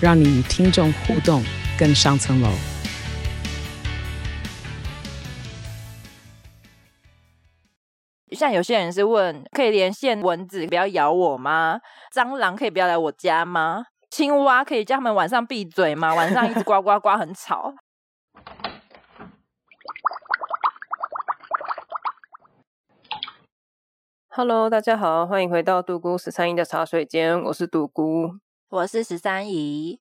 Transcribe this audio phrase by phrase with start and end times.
[0.00, 1.42] 让你与听众互动
[1.76, 2.48] 更上层楼。
[8.30, 11.80] 像有些人是问，可以连线蚊子不要咬我吗？
[12.14, 13.86] 蟑螂可以不要来我家吗？
[14.08, 16.14] 青蛙可以叫他们晚上闭嘴吗？
[16.14, 17.74] 晚上一直呱呱呱很吵。
[24.28, 28.34] Hello，大家好，欢迎回到独孤十三姨的茶水间，我是独孤，
[28.70, 29.98] 我是十三姨。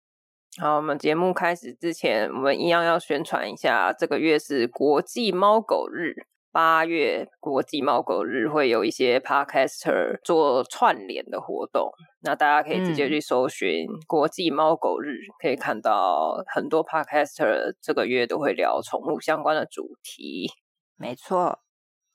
[0.59, 6.27] 好，我们节目开始之前，我们一样要宣传一下，这个月是国际猫狗日。
[6.51, 11.89] 八月国际猫狗日会有一些 podcaster 做串联的活动，
[12.21, 20.49] 那大家可以直接去搜寻国际猫狗日，嗯、可以看到很多 podcaster 这个月都会聊宠物相关的主题。
[20.97, 21.59] 没错，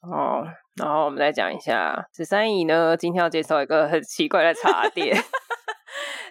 [0.03, 0.45] 哦，
[0.77, 5.17] 然后我们再讲一下十三姨呢，今天要介绍一个很奇怪的茶店。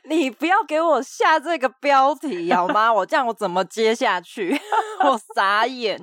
[0.10, 2.92] 你不要给我下这个标题好吗？
[2.94, 4.60] 我这样我怎么接下去？
[5.04, 6.02] 我傻眼。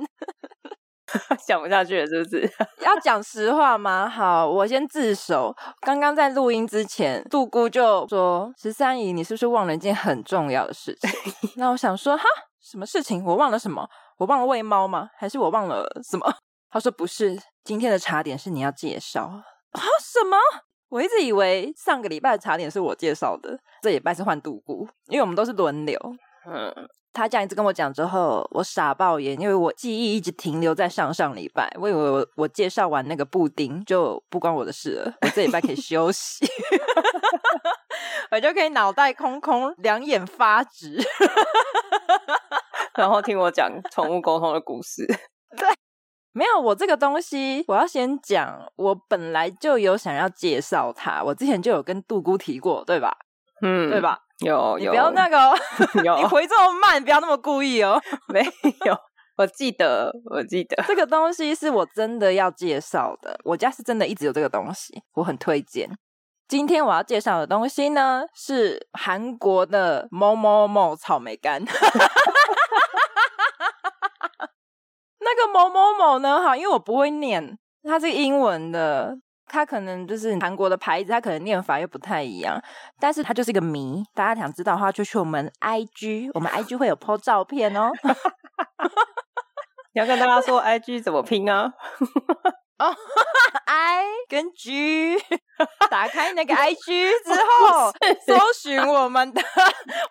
[1.47, 2.53] 讲不下去了，是不是？
[2.85, 4.07] 要讲实话吗？
[4.07, 5.55] 好，我先自首。
[5.81, 11.11] 刚刚在录音之前，杜姑就说：“十三姨，你是不是忘了一件很重要的事情？”
[11.57, 12.25] 那我想说：“哈，
[12.61, 13.25] 什么事情？
[13.25, 13.89] 我忘了什么？
[14.19, 15.09] 我忘了喂猫吗？
[15.17, 16.31] 还是我忘了什么？”
[16.71, 19.81] 他说：“不是，今天的茶点是你要介绍啊？
[20.03, 20.37] 什么？
[20.89, 25.99] 我一直以为上个礼拜的茶点是我介绍的，这礼拜是换杜姑，因为我们都是轮流。”
[26.51, 26.89] 嗯。
[27.11, 31.69] 他这样一直跟我讲之后，我傻爆眼，因为我记忆一直停留在上上礼拜。
[31.81, 36.47] 我以为我我介绍完那个布丁就不关我的事了，我这礼拜可以休息，
[38.31, 41.01] 我就可以脑袋空空，两眼发直，
[42.95, 45.05] 然后听我讲宠物沟通的故事。
[45.57, 45.69] 对，
[46.33, 53.17] 没有我这个东西，我要先讲，我本来就有想要介绍它，我之前就有跟杜姑提过，对吧？
[53.63, 54.19] 嗯，对吧？
[54.45, 55.59] 有，有，你不要那个、哦，
[56.05, 58.01] 有 你回这么慢，不要那么故意哦。
[58.33, 58.41] 没
[58.87, 58.97] 有，
[59.37, 63.37] 我记得，我记得这个东西是我真的要介绍的。
[63.43, 65.91] 我家是真的一直有这个东西，我很推荐。
[66.47, 71.63] 今天我要介绍的东西呢，是韩国的某某某草莓干。
[75.37, 79.19] 那个某某某呢，哈，因为我不会念，它是英文的。
[79.51, 82.63] 它可能就是韩国的牌子，它可能念法又不太一样，
[83.01, 84.05] 但是它就是一个谜。
[84.15, 87.91] 大家想知道的话，就去我们 IG，我们 IG 会有 po 照片哦。
[89.95, 91.73] 你要跟大家说 IG 怎么拼啊？
[92.79, 92.95] 哦
[93.65, 95.17] ，I 跟 G，
[95.91, 97.91] 打开那个 IG 之后，
[98.27, 99.41] 搜寻我们的，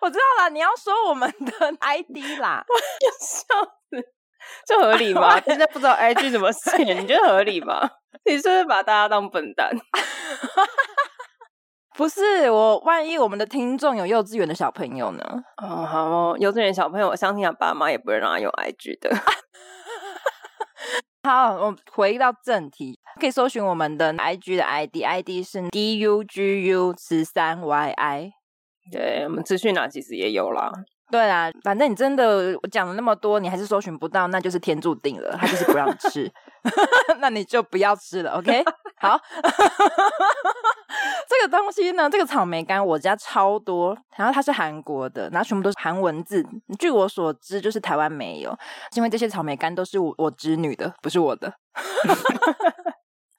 [0.02, 2.64] 我知道了，你要说我们的 ID 啦。
[2.68, 2.80] 我要
[3.20, 3.46] 笑
[3.88, 4.17] 死。
[4.66, 5.40] 这合理吗？
[5.46, 7.88] 现在不知道 IG 怎么写，你觉得合理吗？
[8.24, 9.70] 你是不是把大家当笨蛋？
[11.96, 15.24] 不是我，万一我们的听众有幼稚园的小朋友呢？
[15.60, 19.10] 哦，好哦，幼稚园小朋友，我相信他爸妈也不会让他用 IG 的。
[21.24, 28.30] 好，我回到正题，可以搜寻我们的 IG 的 ID，ID 是 DUGU 十三 YI。
[28.92, 30.70] 对，我们资讯栏其实也有啦。
[31.10, 36.30] 对啦，反正你真的我讲了那么多，你还是搜寻不到，那就是天注定了，他就是不让吃，
[37.20, 38.62] 那你就不要吃了，OK？
[39.00, 39.18] 好，
[41.28, 46.44] 这个东西呢，这个草莓干我家超多，然后它是韩国的，然后全部都是韩文字。
[46.78, 48.54] 据我所知，就是台湾没有，
[48.94, 51.54] 因为这些草莓干都是我我侄女的，不是我的。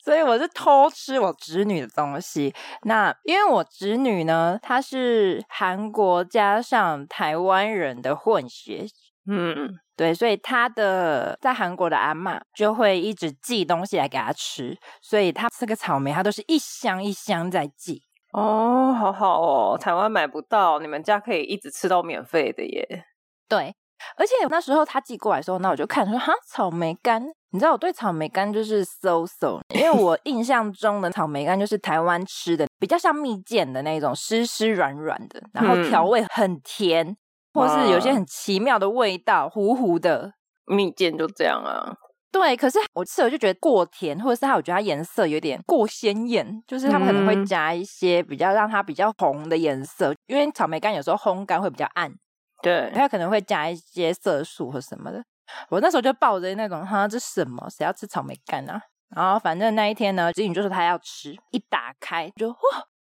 [0.03, 2.53] 所以我是偷吃我侄女的东西。
[2.83, 8.85] 那因为我侄女呢，她是韩国加上台湾人的混血，
[9.29, 18.01] 嗯，对，所以她的在韩国的阿嬷就会一直寄东西来给她吃，所以她吃个草莓，她都是一箱一箱在寄。
[18.31, 23.05] 哦，好好哦，台湾买不到，你们家可以一直吃到免费的耶。
[23.47, 23.75] 对。
[24.17, 37.17] 而且那时候他寄过来的时候，那我就看说哈，草莓干，你知道我对草莓干就是 so so，因为我印象中的草莓干就是台湾吃的比较像蜜饯的那种湿湿软软的，然后调味很甜，嗯、
[37.53, 40.33] 或是有些很奇妙的味道，糊糊的
[40.65, 41.95] 蜜饯就这样啊。
[42.31, 52.13] 对，可是我吃了就觉得过甜，或者是它我觉得它颜色有点过鲜艳，就是他们可能会加一些比较让它比较红的颜色，因为草莓干有时候烘干会比较暗。
[52.61, 55.23] 对，它可能会加一些色素或什么的。
[55.69, 57.67] 我那时候就抱着那种，哈，这什么？
[57.69, 58.81] 谁要吃草莓干啊？
[59.15, 62.57] 然后反正那一天呢，子女就说他要吃，一打开就哇，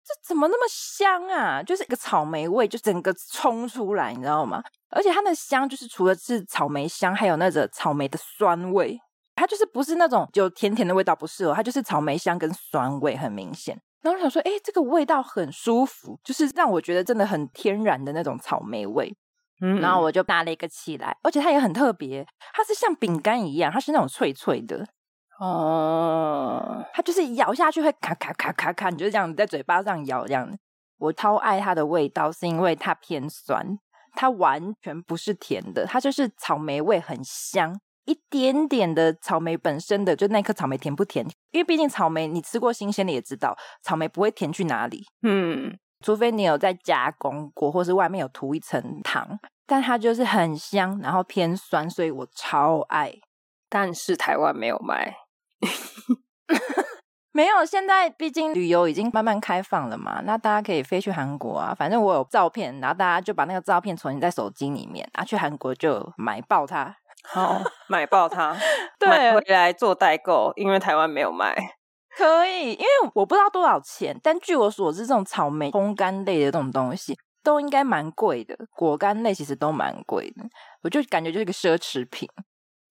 [0.04, 1.64] 这怎么那么香啊？
[1.64, 4.62] 就是一个草莓味，就整个冲出来，你知道吗？
[4.92, 9.00] 而且它的香就是除了是草莓香，还有那个草莓的酸味，
[9.36, 13.82] 它就是不是那种就甜甜的味道，不是哦，它就是草莓香跟酸味很明显。
[14.04, 19.12] 然后我想说，哎，这个味道很舒服，就是让我觉得真的很天然的那种草莓味。
[19.62, 24.86] 嗯，然后我就拿了一个起来，而且它也很特别，它是像饼干一样，它是那种脆脆的。
[25.40, 30.50] 哦，它就是咬下去会咔咔咔咔咔，你就这样在嘴巴上咬这样。
[30.98, 33.78] 我超爱它的味道，是因为它偏酸，
[34.14, 41.26] 它完全不是甜的，它就是草莓味很香，一点点的草莓本身的就那颗草莓甜不甜？
[41.52, 45.06] 因为毕竟草莓你吃过新鲜的也知道，草莓不会甜去哪里。
[45.22, 53.12] 嗯，除非你有在加工过，或是外面有涂一层糖，但它就是很香，然后偏酸，所以我超爱。
[53.68, 55.16] 但是台湾没有卖。
[57.34, 61.74] 没有，现在毕竟旅游已经慢慢开放了嘛，那大家可以飞去韩国啊。
[61.74, 66.96] 反正我有照片，然后大家就把那个照片存在手机里面，啊，去韩国就买爆它，
[67.28, 68.56] 好买爆它，
[69.00, 71.56] 对，买回来做代购，因为台湾没有卖。
[72.16, 80.44] 可以，因为我不知道多少钱，但据我所知，这种草莓烘干类的这种东西都应该蛮贵的，果干类其实都蛮贵的，
[80.84, 82.30] 我就感觉就是一个奢侈品。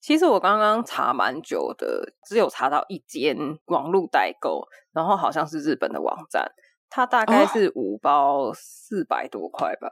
[0.00, 3.34] 其实我刚刚查蛮久的，只有查到一间
[3.66, 4.62] 网络代购，
[4.92, 6.46] 然后好像是日本的网站，
[6.90, 9.88] 它大概是五包四百多块吧。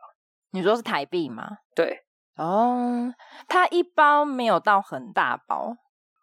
[0.50, 1.49] 你说是台币吗？
[1.75, 2.05] 对。
[2.37, 3.14] 哦，
[3.49, 5.76] 它一包没有到很大包，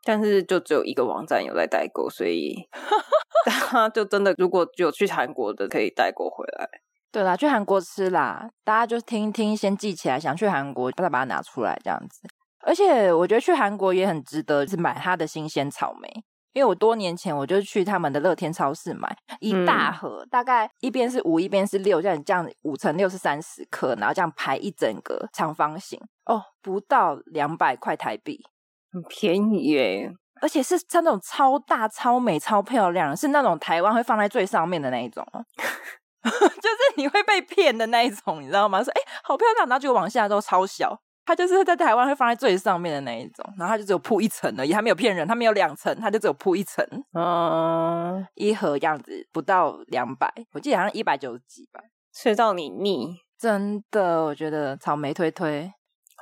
[0.09, 2.67] 但是就只有一个网站有在代购，所以
[3.45, 6.67] 它就真的如果有去韩国的可以代购回来。
[7.11, 12.21] 对啦，去韩国吃啦，大家就听听，先记起来，想去韩国再把它拿出来这样子。
[12.61, 16.23] 而且我觉得去韩国也很值得，是买它的新鲜草莓。
[16.53, 28.43] 因为我多年前我就去他们的乐天超市买一大盒，嗯、大概一边是五，一边是六，这样这样五乘六是三十克，然后这样排一整个长方形哦，不到两百块台币，
[28.91, 30.11] 很便宜耶！
[30.41, 35.25] 而且是像那种超大、超美、超漂亮，是那种台湾会放在最上面的那一种，
[36.23, 38.83] 就是你会被骗的那一种，你知道吗？
[38.83, 40.97] 说哎，好漂亮，然后结果往下都超小。
[41.25, 46.83] 它就是在台湾会放在最上面的那一种，然后它就只有铺一层而已，它没有骗人，它没有两层，它就只有铺一层。
[47.13, 51.81] 嗯，一盒样子不到两百，我记得好像一百九十几吧。
[52.11, 55.71] 吃到你腻，真的，我觉得草莓推推。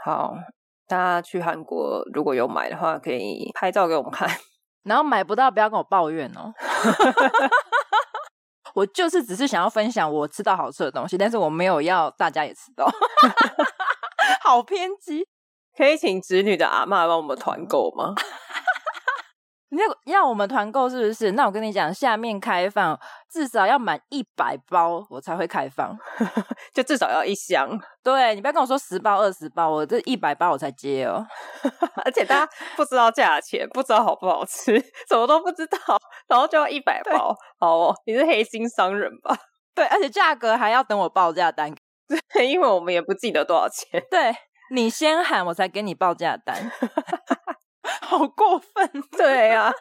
[0.04, 0.36] 好，
[0.88, 4.28] 大家去韩国如果有买的话，可以拍照给我们看。
[4.84, 6.54] 然后买不到不要跟我抱怨哦。
[8.74, 12.88] 我就是只是想要分享我吃到好吃的东西，但是我没有要大家也吃到。
[14.44, 15.28] 好偏激，
[15.76, 18.14] 可以请侄女的阿妈帮我们团购吗？
[19.70, 21.32] 你要要我们团购是不是？
[21.34, 22.98] 那我跟你讲，下面开放
[23.30, 25.98] 至少要满一百包，我才会开放，
[26.74, 27.78] 就至少要一箱。
[28.02, 31.26] 对，你不要跟我说十包二十包，我这一百包我才接哦。
[32.06, 34.80] 而且大家不知道价钱，不知道好不好吃，
[35.10, 35.78] 什么都不知道，
[36.28, 39.38] 然后就要一百包，好哦，你是黑心商人吧？
[39.76, 41.74] 对，而且价格还要等我报价单。
[42.34, 44.02] 对，因为我们也不记得多少钱。
[44.10, 44.34] 对，
[44.72, 46.72] 你先喊，我才给你报价单，
[48.02, 48.90] 好过分。
[49.18, 49.74] 对呀、啊，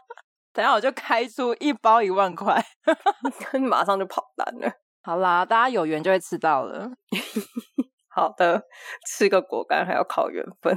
[0.53, 2.63] 等下我就开出一包一万块，
[3.55, 4.73] 你马上就跑单了。
[5.03, 6.91] 好啦，大家有缘就会吃到了。
[8.09, 8.63] 好的，
[9.07, 10.77] 吃个果干还要靠缘分。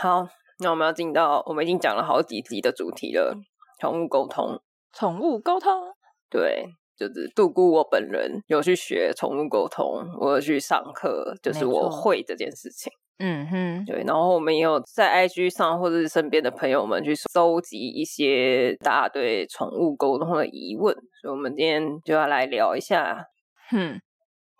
[0.00, 0.26] 好，
[0.58, 3.34] 那我们要进到我们已经讲了好几集的主题了，
[3.80, 4.60] 宠物沟通。
[4.92, 5.94] 宠物沟通，
[6.28, 6.66] 对。
[6.96, 12.92] 就是杜姑，我本人有去学宠物沟通，我有去上课，就是我会这件事情。
[13.18, 14.02] 嗯哼，对。
[14.04, 23.24] 然后我们也有在 IG 上，或者是身边的朋友们去收集一些大家对宠物沟通的疑问，所以我们今天就要来聊一下。
[23.70, 24.00] 哼，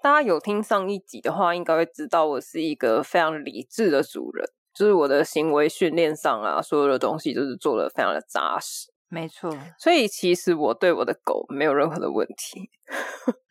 [0.01, 8.94] 大家有听上一集的话，应该会知道我是一个非常理智的主人，就是我的行为训练上啊，所有的东西都是做的非常的扎实。
[9.15, 12.69] 没错，所以其实我对我的狗没有任何的问题。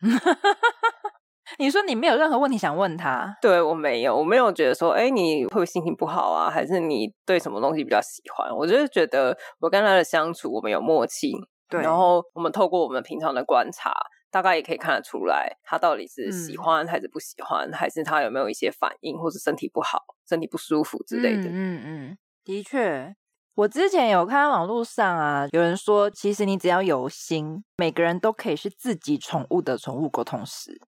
[1.58, 3.36] 你说你没有任何问题想问他？
[3.40, 6.50] 对，我没有，我没有觉得说，哎，你会不会心情不好啊？
[6.50, 8.54] 还是你对什么东西比较喜欢？
[8.54, 11.32] 我就是觉得我跟他的相处，我们有默契。
[11.68, 13.92] 对，然后我们透过我们平常的观察，
[14.30, 21.42] 大概也可以看得出来，他到底是喜欢还是不喜欢，嗯、还是他有没有一些反应，或者身体不好、身体不舒服之类的。
[21.42, 23.14] 嗯嗯，嗯，的确。
[23.56, 30.80] 我之前有看到网络上啊，有人说，其实你只要有心，每个人都可以是自己宠物的宠物沟通师。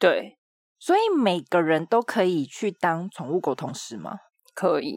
[0.00, 0.36] 对，
[0.80, 4.18] 所以每个人都可以去当宠物沟通师吗？
[4.52, 4.96] 可以。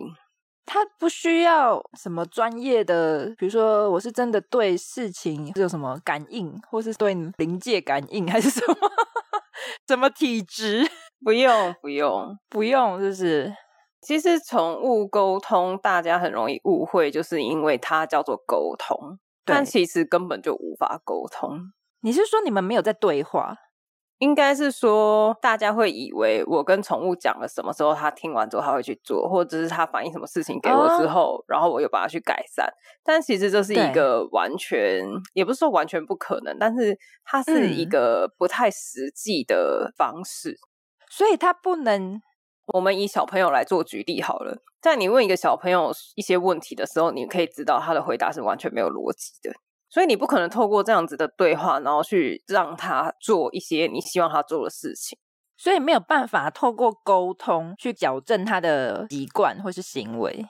[0.65, 8.75] 他不需要什么专业的，比如说我是真的对事情是有什么感应，或是对临界感应，还是什么
[9.87, 10.89] 什么体质？
[11.23, 13.53] 不用，不用，不用，就是
[14.01, 21.71] 其实宠物沟通大家很容易误会，就是因为它叫做沟通，但其实根本就无法沟通。
[22.01, 23.55] 你是说你们没有在对话？
[24.17, 32.71] 应该是说，大家会以为我跟宠物讲了什么时候，他听完之后他会去做，或者是他反映什么事情给我之后，哦、然后我又把它去改善。
[33.03, 35.03] 但其实这是一个完全，
[35.33, 40.51] 也不是说完全不可能，但是它是一个不太实际的方式。
[40.51, 40.69] 嗯、
[41.09, 42.21] 所以它不能，
[42.73, 44.61] 我们以小朋友来做举例好了。
[44.81, 49.53] 在你问一个小朋友一些问题的时候，你可以知道他的回答是完全没有逻辑的。
[49.89, 55.17] 所以你不可能透过这样子的对话，然后去让他做一些你希望他做的事情。
[55.57, 60.45] 所以没有办法透过沟通去矫正他的习惯或是行为。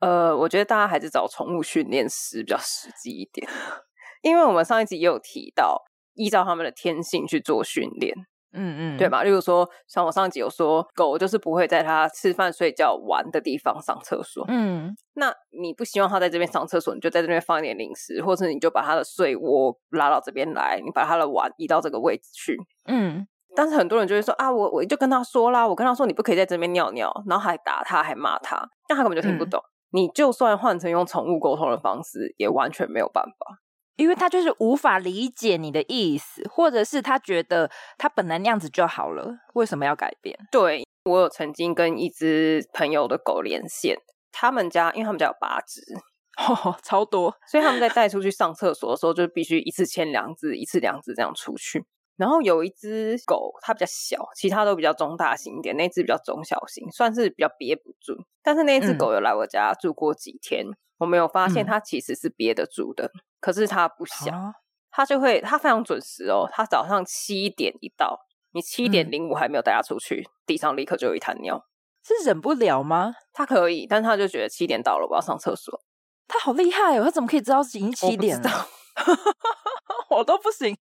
[0.00, 3.48] 呃，我觉得大家还是找宠物训练师比较实际一点，
[4.22, 5.84] 因为我们上一集也有提到，
[6.14, 8.14] 依照他们的天性去做训练。
[8.52, 9.22] 嗯嗯，对吧？
[9.22, 14.44] 例如说，像我上一集有说，狗就是不会在它吃饭、睡觉、玩的地方上厕所。
[14.48, 22.56] 嗯，那你不希望它在这边上厕所，你就在这边放一点零食，或者你就把它的睡窝拉到这边来，你把它的碗移到这个位置去。
[22.86, 29.60] 嗯，但是很多人就会说啊，我我就跟他说啦，我跟他说你不可以在这边尿尿，然后还打他，还骂他，但他根本就听不懂。
[29.60, 33.58] 嗯，你就算换成用宠物沟通的方式，也完全没有办法。
[33.98, 40.38] 因为他就是无法理解你的意思，或者是他觉得他本来那样子就好了，为什么要改变？
[40.52, 43.98] 对，我有曾经跟一只朋友的狗连线，
[44.30, 45.82] 他们家因为他们家有八只，
[46.38, 51.84] 哦，超多，所以他们在带出去上厕所的时候，就必须一次牵两只，一次两只这样出去。
[52.16, 58.14] 然后有一只狗，它比较小，其他都比较中大型一点，那只比较中小型，算是比较憋不住。
[58.44, 60.64] 但是那只狗有来我家住过几天。
[60.66, 64.54] 嗯我没有发现它其实是憋得住的，嗯、可是它不想，
[64.90, 66.48] 它就会，它非常准时哦。
[66.52, 71.64] 它早上七点一到，你七点零五还没有带它出去，嗯、地上立刻就有一滩尿。
[72.02, 73.14] 是忍不了吗？
[73.32, 75.80] 它可以，但它就觉得七点到了，我要上厕所。
[76.26, 77.04] 它好厉害哦！
[77.04, 78.66] 它怎么可以知道已经七点了？
[80.10, 80.76] 我， 我都不行，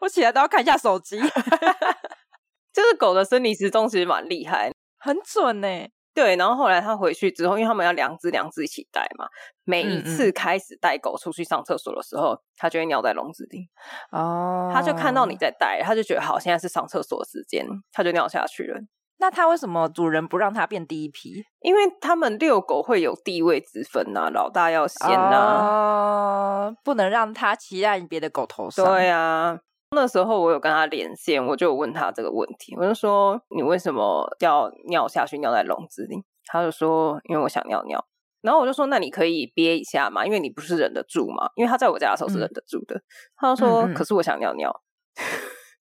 [0.00, 1.18] 我起来都要看一下手机。
[2.72, 5.68] 就是狗的生理时钟其实蛮厉害，很准呢。
[6.12, 9.26] 对，然后后来他回去之后，因为他们要两只两只一起带嘛，
[9.64, 13.68] 每一次开始带狗出去上厕所的时候，他就会尿在笼子里。
[14.10, 18.80] 哦，他就看到你在带，他就觉得好，现在是上厕所的时间，他就尿下去了。
[19.18, 21.44] 那他为什么主人不让他变第一批？
[21.60, 28.84] 因为他们遛狗会有地位之分呐、啊，老大要先呐、啊哦，不能让他骑在别的狗头上。
[28.84, 29.60] 对呀、啊。
[29.92, 36.24] 那时候我有跟他连线，我就问他这个问题，我就说，你为什么要尿下去，尿在笼子里？
[36.46, 38.06] 他就说因为我想尿尿。
[38.40, 41.50] 然后我就说那你可以憋一下嘛，因为你不是忍得住嘛。
[41.56, 42.94] 因为他在我家的时候是忍得住的。
[42.94, 43.02] 嗯、
[43.36, 44.72] 他就说、嗯、可是我想尿尿，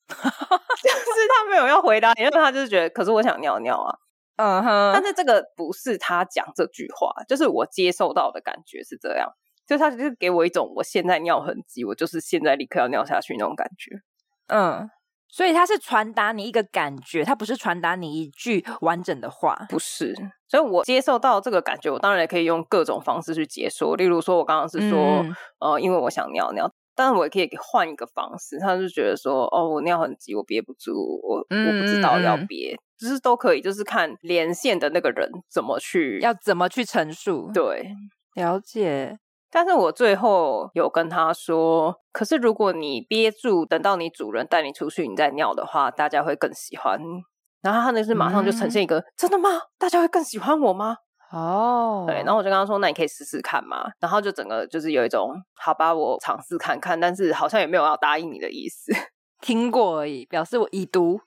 [0.08, 3.96] 就是他没有要回答，因为他就是觉得可是我想尿尿啊。
[4.36, 9.30] 嗯哼，但是这个不是他讲这句话，就是我接受到的感觉是这样。
[9.70, 14.02] 就他就是给我一种我现在尿很急，我就是现在立刻要尿下去那种感觉。
[14.48, 14.90] 嗯，
[15.28, 20.16] 所以他是传达你一个感觉，他不是传达你一句完整的话，不是。
[20.48, 23.96] 所以我接受到这个感觉，我当然也可以用各种方式去解说。
[23.96, 28.58] 例如说，我刚刚是说，嗯、呃，因为我想尿尿，但是我也可以换一个方式。
[28.58, 37.52] 他就觉得说，哦，我尿很急，我憋不住，我、嗯、我不知道要憋，就是都可以，就是看连线的那个人怎么去，要怎么去陈述。
[37.54, 37.92] 对，
[38.34, 39.20] 了解。
[39.52, 47.24] 但是我最后有跟他说，可是如果你憋住，等到你主人带你出去，你再尿的话，大家会更喜欢你。
[47.62, 49.50] 然后他那是马上就呈现一个、嗯、真的吗？
[49.78, 50.98] 大家会更喜欢我吗？
[51.32, 52.16] 哦，对。
[52.24, 53.90] 然后我就跟他说，那你可以试试看嘛。
[54.00, 58.94] 然后就整个就是有一种，好吧，我尝试看看，但是好像也没有要答应你的意思，
[59.42, 61.20] 听过而已，表示我已读。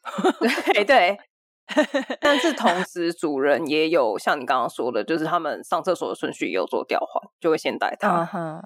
[0.73, 1.19] 对 对。
[2.21, 8.25] 但是同时，主人也有像你刚刚说的，就是他们上厕所的顺序也有做调换，就会先带它。
[8.25, 8.63] Uh huh.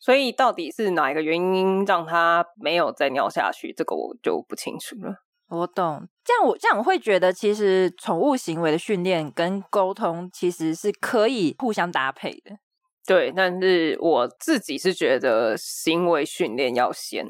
[0.00, 3.72] 所以到底是哪一个原因让它没有再尿下去？
[3.72, 5.16] 这个我就不清楚了。
[5.48, 12.58] 我懂，这样我这样我会觉得，其实宠物行为的训练跟沟通其实是可以互相搭配的。
[13.06, 17.26] 对，但是我自己是觉得行为训练要先。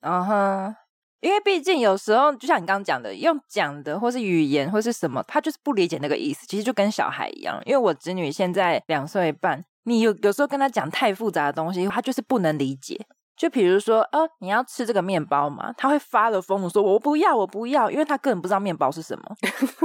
[0.00, 0.74] 嗯哼、uh。
[1.20, 6.46] 因为毕竟有时候，就像你刚刚讲的，用讲的或是语言或是什么，他就是不理解那个意思。
[6.46, 12.98] 其实就跟小孩一样，因为我侄女现在两岁半，你有有时候跟他讲太复杂的东西，他就是不能理解，
[13.36, 15.72] 就比如说，呃，你要吃这个面包吗？
[15.76, 19.24] 他会发了疯的说：“我不要，我不要。”因为他根本不知道面包是什么。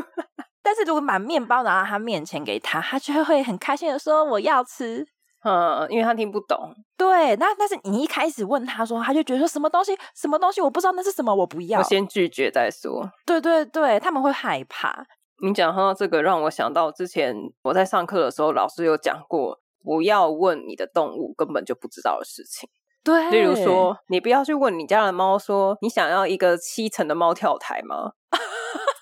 [0.64, 5.06] 但是如果把面包拿到他面前给他，他就会很开心的说：“我要吃。”
[5.46, 6.76] 嗯，因为他听不懂。
[6.98, 11.80] 对，那但是你一开始问他说，他就觉得说什么东西，什么东西，我不知道那是什么，我不要。
[11.80, 13.12] 我先拒绝再说。
[13.28, 15.06] 对对对，他们会害怕。
[15.44, 22.68] 你讲到这个，让我想到之前我在上课的时候，老师有讲过，不要问你的动物根本就不知道的事情。
[23.04, 28.14] 对，例如说，你不要去问你家的猫说，你想要一个七层的猫跳台吗？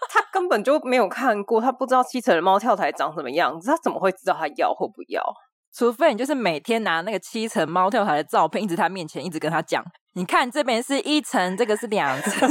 [0.10, 5.24] 他根本就没有看过，他不知道七层的猫跳台长什么样子，他怎么会知道他要或不要？
[5.76, 12.50] 除非你就是每天拿那个七层猫跳台的照片，一直在他面前，一直跟他讲，你看这边是一层，这个是两层，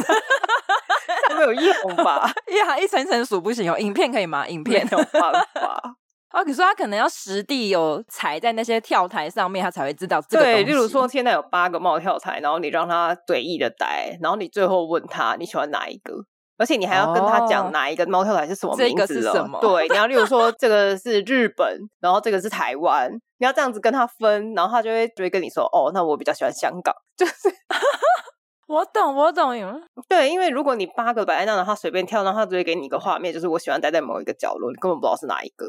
[1.37, 2.29] 没有用吧？
[2.51, 4.49] 因为他一层一层数不行，哦影片可以吗？
[4.49, 5.97] 影片没有办法。
[6.31, 10.45] 啊， 可是他可能要实地有踩在那些跳台上面，他才会知道这个。
[10.45, 16.25] 对，例如说现在有八个猫跳台，然后你让他随意的待，然后你最后问他你喜欢哪一个，
[16.63, 19.59] 而且你还要跟他讲哪一个猫跳台是什么名字，哦，这个是什么？
[19.61, 27.53] 对，你要例如说 这个是日本，然后这个是台湾，你要这样子跟他分，然后他就会就会跟你说，哦，那我比较喜欢香港， 就是
[28.69, 29.51] 我懂我懂，
[30.09, 35.67] 对，因为如果你八个摆在那，然后他随便跳，然后他只会给你一个画面，就是我喜欢待在某一个角落，你根本不知道是哪一个。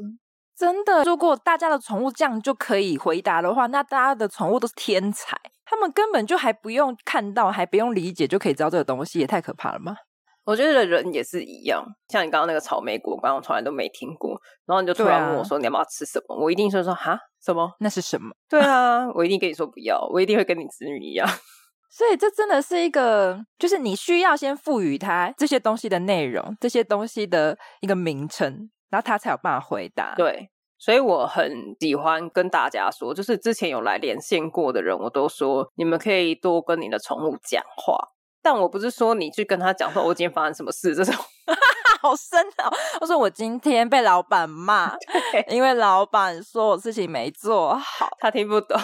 [0.55, 5.35] 真的，如果大家的宠物这样就可以回答的话，那大家的宠物都是天才。
[5.65, 9.95] 他们根本就还不用看到，还不用理解，就可以知道这个东西，也太可怕了吗？
[10.45, 17.71] 我觉得人也是一样，像你刚刚那个草莓果干，我从来都没听过，然后你就突然问我说你要不要吃什么，我一定说说哈什么？
[17.79, 18.31] 那是什么？
[18.49, 21.27] 对啊，我一定跟你说不要，我一定会跟你子女一样。
[21.91, 28.69] 所以这真的是一个，就是你需要先赋予它这些东西的内容，这些东西的一个名称。
[28.89, 30.13] 然后他才有办法回答。
[30.15, 37.97] 对，所以我很喜欢跟大家说，就是之前有来连线过的人，我都说你们可以多跟你的宠物讲话。
[38.43, 41.15] 但我不是说你去跟他讲说我今天发生什么事这种，
[42.01, 42.69] 好深哦。
[42.99, 44.93] 我说我今天被老板骂，
[45.47, 48.77] 因为老板说我事情没做好，他听不懂。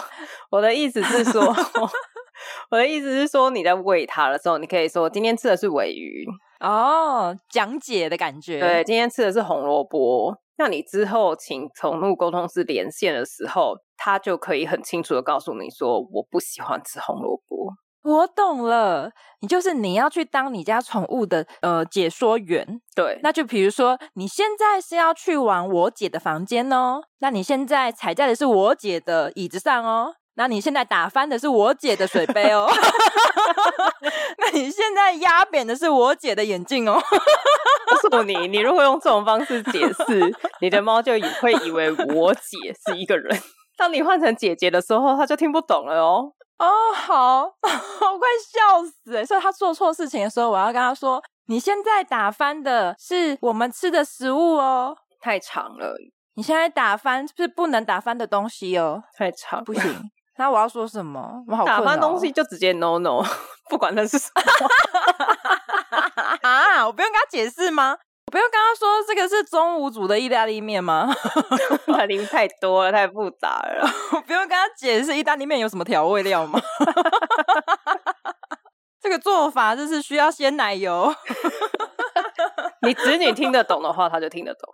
[0.50, 1.42] 我的意思是说，
[2.70, 6.26] 我的意思是说你在喂他的时候，你可以说今天吃的是尾鱼。
[6.60, 8.58] 哦，讲解的感觉。
[8.60, 10.34] 对，今天吃的是红萝卜。
[10.56, 17.72] 那你之后请宠物沟通师连线的时候，他就可以很清楚的告诉你说，我不喜欢吃红萝卜。
[18.02, 19.10] 我懂了，
[19.40, 22.80] 你就是你要去当你家宠物的呃解说员。
[22.94, 30.14] 对，那就比如说你现在是要去玩我姐的房间哦，那你现在踩在的是我姐的椅子上哦。
[30.34, 32.66] 那你现在打翻的是我姐的水杯哦，
[34.38, 36.98] 那你现在压扁的是我姐的眼镜哦。
[37.86, 43.38] 告诉你，你如果用这种方式解释，你的猫就会以为我姐是一个人。
[43.76, 46.32] 当你换成姐姐的时候，它就听不懂了哦。
[46.60, 49.24] 哦，好， 我快笑死了。
[49.24, 55.96] 所以他做错事情的时候，我要跟他说：你现在打翻的是我们吃的食物哦，太长了。
[56.34, 60.10] 你现在打翻是不能打翻的东西哦，太长，不行。
[60.36, 61.42] 那我要说什么？
[61.48, 63.22] 我好打翻东西就直接 no no，
[63.68, 64.42] 不管那是什么
[66.48, 66.86] 啊！
[66.86, 67.96] 我不用跟他解释吗？
[68.30, 71.12] 我不用跟他说这个是中午煮的意大利面吗？
[71.88, 73.84] 意大利面太多了，太复杂了。
[74.12, 76.60] 我 不用跟他解释意大利面有什么调味料吗？
[79.02, 81.12] 这个做法就是需要鲜奶油。
[82.86, 84.72] 你子女听得懂的话，他就听得懂。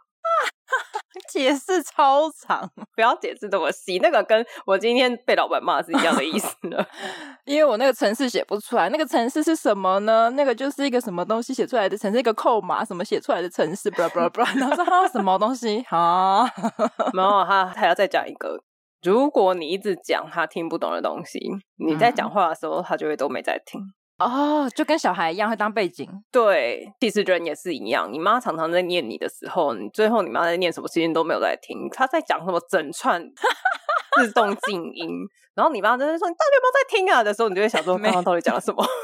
[1.32, 3.98] 解释超长，不要解释这么细。
[3.98, 6.86] 那个跟我今天被老板骂是一样的意思的，
[7.44, 8.88] 因为我那个程式写不出来。
[8.88, 10.30] 那个程式是什么呢？
[10.30, 16.44] 那个就是一个什么东西写出来的程式，一个扣码什么写出来的程式，不不不，然后说他什么东西啊？
[17.14, 18.58] 然后他还要再讲一个。
[19.02, 21.38] 如果你一直讲他听不懂的东西，
[21.76, 23.80] 你在讲话的时候，他就会都没在听。
[24.18, 26.08] 哦，oh, 就跟小孩一样会当背景。
[26.32, 28.10] 对，其实人也是一样。
[28.10, 31.88] 你妈常常在念你的时候，你最后你妈在念什么，其实都没有在听。
[31.92, 33.22] 她在讲什么整串
[34.16, 35.10] 自动静音，
[35.54, 38.82] 然后你妈在说：“你到底有没有在听啊？”的时候，你就会想说：“刚刚到底讲了什么？”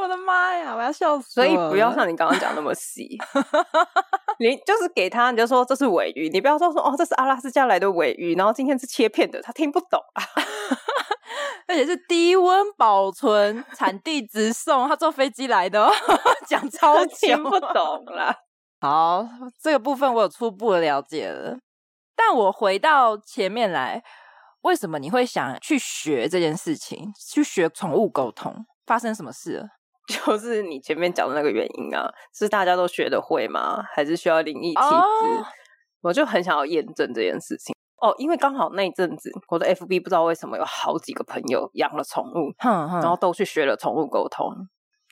[0.00, 0.74] 哎，我的妈呀！
[0.74, 1.30] 我要笑死。
[1.30, 3.18] 所以不要像你刚刚讲那么细，
[4.38, 10.24] 你就是给他，你就说这是尾鱼，你不要说说哦，这是阿拉斯加来的尾鱼，然后今天是切片的，他听不懂啊。
[11.68, 15.88] 而且是低温保存，产地直送，他坐飞机来的，
[16.48, 18.34] 讲超听不懂啦。
[18.80, 19.28] 好，
[19.62, 21.58] 这个部分我有初步的了解了。
[22.16, 24.02] 但我回到前面来，
[24.62, 27.12] 为什么你会想去学这件事情？
[27.16, 29.68] 去学宠物沟通，发生什么事了？
[30.10, 33.82] 就是你前面讲的那个原因啊，是大家都学得会吗？
[33.94, 35.46] 还是需要灵异体质？Oh.
[36.02, 37.74] 我就很想要验证这件事情。
[38.00, 44.50] 哦，因为刚好那一阵子我的 FB 不知道为什么有好几个朋友养了宠物，哼哼，然后都去学了宠物沟通，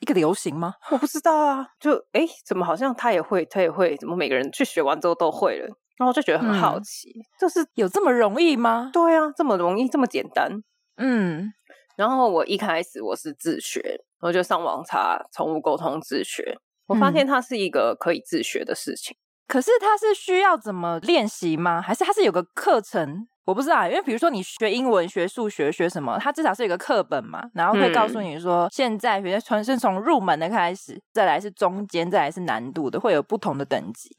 [0.01, 0.73] 一个流行吗？
[0.89, 5.67] 我不知道啊，就哎，怎么好像他也会，他也会，怎么每个人去学完之后都会了？
[5.97, 8.89] 然后我就觉得很好奇，嗯、就是有这么容易吗？
[8.91, 10.63] 对啊，这么容易，这么简单。
[10.97, 11.53] 嗯，
[11.99, 16.57] 然后我一开始我是自学，我就上网查宠物沟通自学，
[16.87, 19.13] 我发现它是一个可以自学的事情。
[19.17, 21.81] 嗯、可是它是需要怎么练习吗？
[21.81, 23.27] 还是它是有个课程？
[23.43, 34.15] 我不知道，因为比如说你学英文、学数学、学什么，它至少是有个课本嘛，然后会告诉你说，嗯、现在比如说是从入门的开始，再来是中间，再来是难度的，会有不同的等级。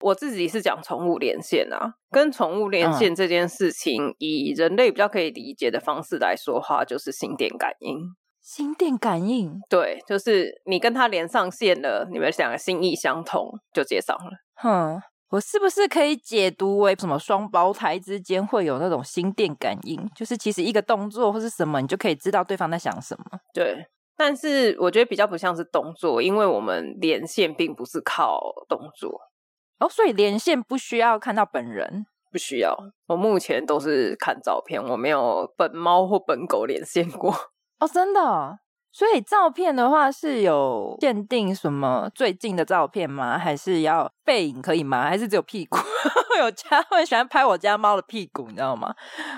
[0.00, 7.98] 我自己是讲宠物连线啊，跟宠物连线这件事情，嗯、以人类比较可以理解的方式来说话，就是心电感应。
[8.40, 14.30] 心电感应，对，就是你跟他连上线了，你们两个心意相通，就接上了。
[14.54, 20.10] 哼，我是不是可以解读为什么双胞胎之间会有那种心电感应？
[20.16, 23.24] 就是其实一个动作或是什么，你就可以知道对方在想什么。
[23.52, 23.86] 对，
[24.16, 29.20] 但是我觉得比较不像是动作，因为我们连线并不是靠动作。
[29.80, 32.76] 哦，所以连线不需要看到本人，不需要。
[33.06, 37.34] 我目前都是看照片，我没有本猫或本狗连线过。
[37.80, 38.60] 哦，真的。
[38.92, 43.38] 所以照片的话是有限定什么最近的照片吗？
[43.38, 45.02] 还是要背影可以吗？
[45.08, 45.78] 还是只有屁股？
[46.40, 48.94] 有家 会喜欢拍我家猫的屁股，你知道吗？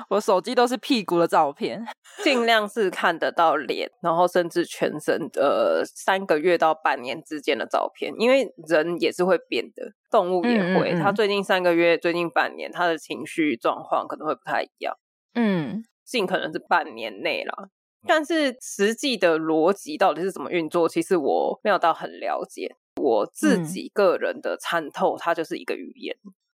[0.09, 1.85] 我手机都是屁股的照片，
[2.23, 10.93] 尽量是看得到脸，然后甚至全身的三个月到半年之间的照片，因为人也是会变的，动物也会。
[10.93, 14.95] 嗯嗯嗯，它最近三个月、最近半年，它的情绪状况可能会不太一样。
[15.35, 17.69] 嗯，尽可能是半年内啦。
[18.07, 22.75] 但是实际的逻辑到底是怎么运作，其实我没有到很了解。
[22.97, 26.17] 我自己个人的参透，它就是一个语言，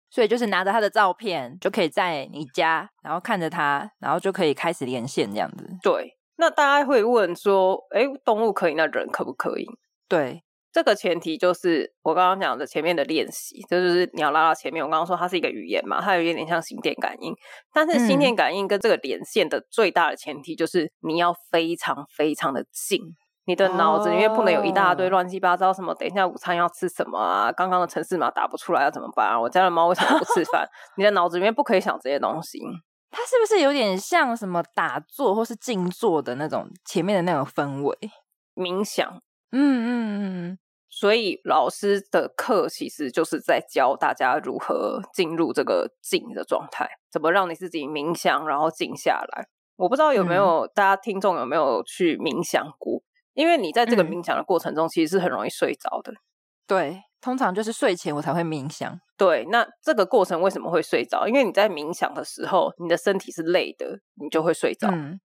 [0.09, 5.67] 所以就是拿着他的照片，就可以在你家，然后看着他，然后就可以开始连线这样子。
[5.81, 9.65] 对，那大家会问说，哎，动物可以，那人可不可以？
[10.07, 10.44] 对。
[10.75, 14.83] 这个前提就是我刚刚讲的前面的练习，这就是你要拉到前面。
[14.83, 17.33] 我刚刚说它是一个语言嘛，它有一点点像心电感应，
[17.73, 22.99] 但是心电感应跟这个连线的最大的前提就是你要非常非常的近，
[23.45, 25.95] 你的脑子里面不能有一大堆乱七八糟什么。
[25.95, 27.49] 等一下午餐要吃什么啊？
[27.53, 29.39] 刚刚的城市码打不出来要怎么办啊？
[29.39, 30.67] 我家的猫为什么不吃饭？
[30.97, 32.59] 你的脑子里面不可以想这些东西。
[33.11, 37.97] 它是不是有点像什么打坐或是静坐的那种前面的那种氛围？
[38.55, 39.21] 冥想？
[39.53, 40.59] 嗯嗯嗯。
[40.95, 49.47] 嗯所以老师的课其实就是在教大家如何进入这个静的状态，怎么让你自己冥想，然后静下来。
[49.75, 53.03] 我不知道有没有、嗯、大家听众有没有去冥想过？
[53.33, 56.13] 因为你在这个冥想的过程中，其实是很容易睡着的。
[56.65, 58.97] 对，通常就是睡前我才会冥想。
[59.17, 61.27] 对，那这个过程为什么会睡着？
[61.27, 64.87] 因为你在冥想的时候，你的身体是累的，你就会睡着。
[64.89, 65.19] 嗯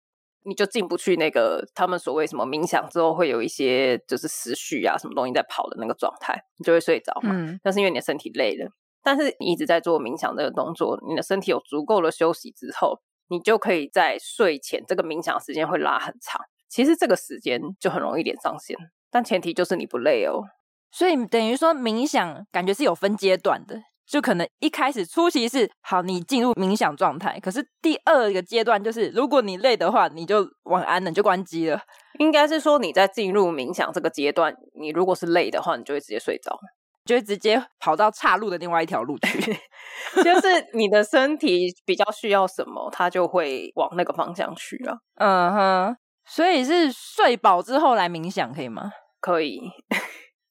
[0.43, 7.31] 你就进不去那个他们所谓什么冥想之后会有一些就是思绪啊什么东西在跑的那个状态，你就会睡着嘛。
[7.33, 8.71] 嗯，那是因为你的身体累了。
[9.01, 12.99] 但是你一直在做冥想这个动作，你的身体有足够的休息之后，
[13.29, 16.41] 你就可以在睡前这个冥想时间会拉很长。
[16.67, 18.77] 其实这个时间就很容易连上线，
[19.09, 20.43] 但前提就是你不累哦。
[20.91, 23.81] 所以等于说冥想感觉是有分阶段的。
[24.09, 27.39] 就可能一开始初期是好，你进入冥想状态。
[27.39, 31.79] 可是第二个阶段就是，如果你累的话，你就晚安了，你就关机了。
[32.17, 36.57] 应该是说你在进入冥想这个阶段，你如果是累的话，你就会直接睡着，
[37.05, 39.53] 就会直接跑到岔路的另外一条路去。
[40.23, 44.97] 就是你的身体比较需要什么，它就会往那个方向去了。
[45.17, 48.91] 嗯哼，所以是睡饱之后来冥想可以吗？
[49.21, 49.61] 可以。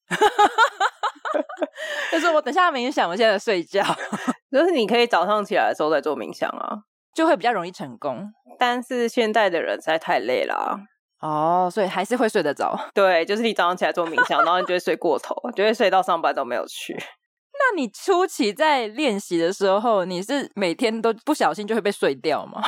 [2.10, 3.82] 就是我等下冥想，我现在睡觉。
[4.50, 6.78] 就是你可以早上起来的时候再做冥想啊，
[7.14, 8.32] 就会比较容易成功。
[8.58, 10.78] 但是现在的人实在太累了啊，
[11.20, 12.78] 哦，所以还是会睡得着。
[12.94, 16.94] 对，就是你早上起来做冥想， 然后你就会睡过头，就会睡到上班都没有去。
[16.94, 22.62] 那你初期在练习的时候，你是每天都不小心就会被睡掉吗？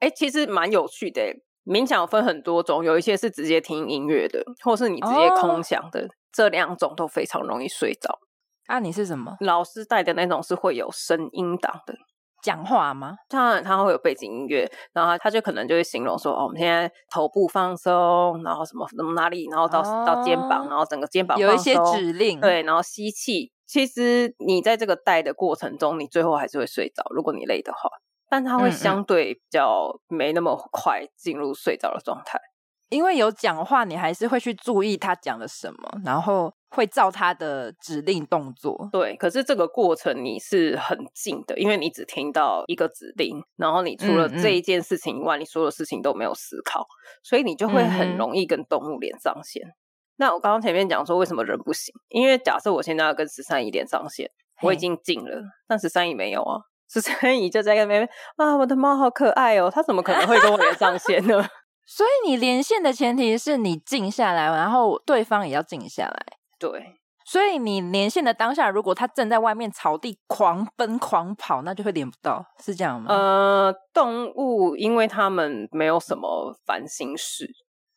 [0.00, 1.22] 哎、欸，其实蛮有趣的。
[1.70, 6.02] 冥想分很多种，有一些是直接听音乐的，或是你直接空想的。
[6.02, 8.20] 哦这两种都非常容易睡着。
[8.68, 9.36] 啊，你是什么？
[9.40, 11.92] 老师带的那种是会有声音档的，
[12.40, 13.16] 讲话吗？
[13.28, 23.50] 当然，他会有背景音乐，然后他就可能就会形容说：“哦，我们现在头部放松，然后什么什么哪里，然后到、哦、到肩膀，然后整个肩膀有一些指令，对，然后吸气。
[23.66, 27.90] 其实你在这个带的过程中，你最后还是会睡着，如果你累的话，
[28.30, 32.40] 但他会相对比较没那么快进入睡着的状态。”
[32.88, 38.88] 因为有讲话，你还是会去注意他讲了什么，然后会照他的指令动作。
[38.90, 46.84] 对，可是这个过程你是很静的，因为你只听到一个指令，然后你除了这一件事情以外，嗯嗯、你所有事情都没有思考，
[47.22, 49.64] 所以你就会很容易跟动物连上线。
[49.64, 49.74] 嗯、
[50.16, 51.94] 那我刚刚前面讲说为什么人不行？
[52.08, 54.28] 因为假设我现在要跟十三姨连上线，
[54.62, 56.58] 我已经静了，但十三姨没有啊，
[56.92, 61.48] 十三姨就在那边啊，我的猫好可爱哦，它怎么可能会跟我连上线呢？
[61.86, 66.26] 所以你连线的前提是你静下来，然后对方也要静下来。
[66.58, 73.12] 对，所以你连线的当下，如果他正在外面草地狂奔狂跑，那就会连不到，是这样吗？
[73.12, 77.48] 呃，动物因为他们没有什么烦心事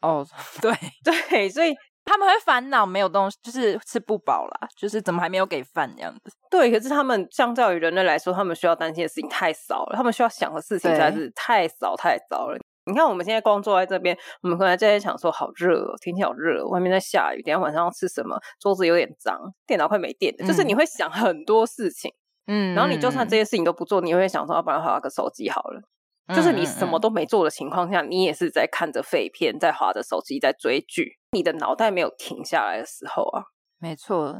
[0.01, 0.25] 哦，
[0.61, 0.71] 对
[1.29, 6.31] 对，所以他们会烦恼没有东西，就是吃不饱啦，就是怎么还没有给饭这样子。
[6.49, 12.59] 对，可是他们相较于人类来说，他们需要担心的事情太少了，他们需要想的事情实在是太少太少了。
[12.85, 18.37] 你看，我们现在光坐在这边，我们可能在想说，好热哦，天气好热，外面在下雨，等一下晚上要吃什么？
[18.59, 22.13] 桌子有点脏，电脑快没电了，嗯、就是你会想很多事情，
[22.47, 25.81] 嗯，然后你就算这些事情都不做，你会想说，要不然划个手机好了。
[26.27, 33.43] 嗯、就是你什么都没做的情况下，你也是在看着废片，在划着手机，在追剧，你的脑袋没有停下来的时候啊，
[33.79, 34.35] 没错。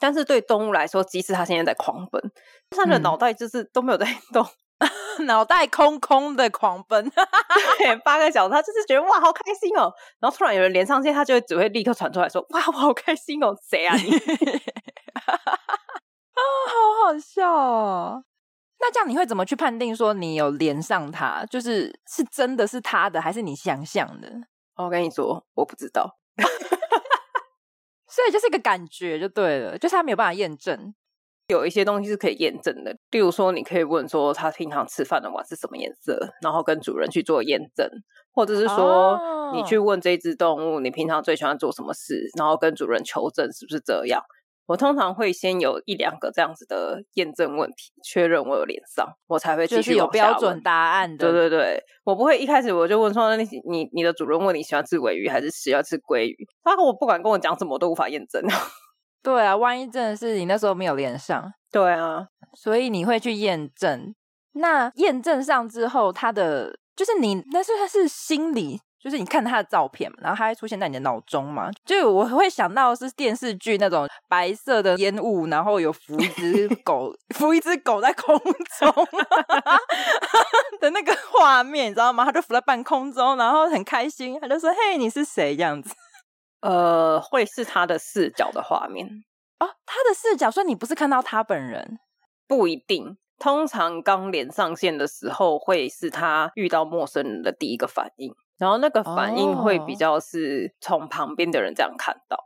[0.00, 2.22] 但是对动物来说，即使它现在在狂奔，
[2.70, 4.44] 它的脑袋就是都没有在动。
[4.44, 4.50] 嗯
[5.26, 7.10] 脑袋空空的狂奔，
[7.78, 9.92] 对，八个小时，他就是觉得哇，好开心哦。
[10.20, 14.12] 然后突然有人连上线，他就会只会立刻传出来说，哇，我好开心哦，谁啊你？
[15.26, 15.34] 啊，
[16.70, 18.22] 好好笑哦。
[18.80, 21.44] 那这样你会怎么去判定说你有连上他？
[21.46, 24.32] 就是是真的是他的，还是你想象的？
[24.76, 26.18] 我跟你说，我不知道。
[28.06, 30.94] 所以就是一个感觉就对了，就是他没有办法验证。
[31.48, 37.88] 有一些东西是可以验证的，例如说，你可以问说他平常吃饭的碗是什么颜色，然后跟主人去做验证，
[38.32, 39.18] 或者是说
[39.54, 44.22] 你去问这只动物，你平常最喜欢做什么事，然后跟主人求证是不是这样。
[44.68, 51.16] 我通常会先有一两个这样子的验证问题，确认我有连上，我才会继续就是有标准答案的。
[51.16, 58.42] 对对对，我不会一开始我就问说，那你你你的主人问你喜欢吃尾鱼还是喜欢吃鲑鱼，他我不管跟我讲什么，我都无法验证。
[59.22, 64.14] 对啊，万一真的是你那时候没有连上，对啊，所以你会去验证。
[64.52, 71.70] 那验证上之后，他的就是你，那是他是心理，就是你看他的照片嘛，然后他会出现在你的脑中嘛？
[71.86, 79.08] 就我会想到是电视剧那种白色的烟雾，然后有浮一只 狗，浮一只狗在空中
[80.80, 82.26] 的那个画面，你知道吗？
[82.26, 85.94] 他就浮在半空中，然后很开心，他就说：“嘿，你是谁？”这样子。
[86.60, 89.06] 呃，会是他的视角的画面
[89.60, 91.98] 哦，他的视角，所以你不是看到他本人，
[92.46, 93.16] 不一定。
[93.38, 102.36] 通常刚连上线的时候，会是他遇到陌生人的第一个反应，然后那个反应会比较是从旁边的人这样看到。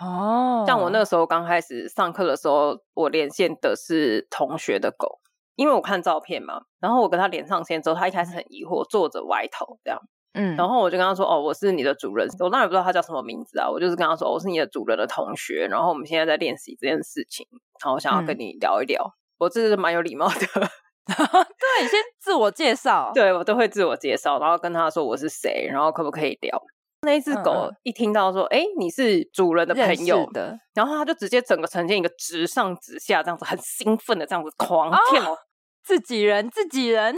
[0.00, 5.20] 哦，像我那个时候刚开始上课的时候，我连线的是同学的狗，
[5.54, 10.00] 因为我看照片嘛，然后我跟他连上线之后，他一开始很疑惑，坐着歪头这样。
[10.34, 17.46] 嗯，然后我就跟他说：“哦，我是你的主人。”我当然不知道他叫什么名字啊，我就是跟他说：“我是你的主人的同学。”然后我们现在在练习这件事情，
[17.84, 19.04] 然后我想要跟你聊一聊。
[19.04, 20.70] 嗯、我这是蛮有礼貌的，
[21.06, 23.10] 对，你先自我介绍。
[23.14, 26.62] 对，我都会自我介绍，然后跟他说我是谁，然后可不可以聊。
[27.04, 35.38] 那一只狗一听到说：“哎、嗯，你是主人的朋友的。”然后它就直接整个呈现一个直上直下这样子，很兴奋的这样子狂跳，哦、
[35.82, 37.16] 自己人，自己人。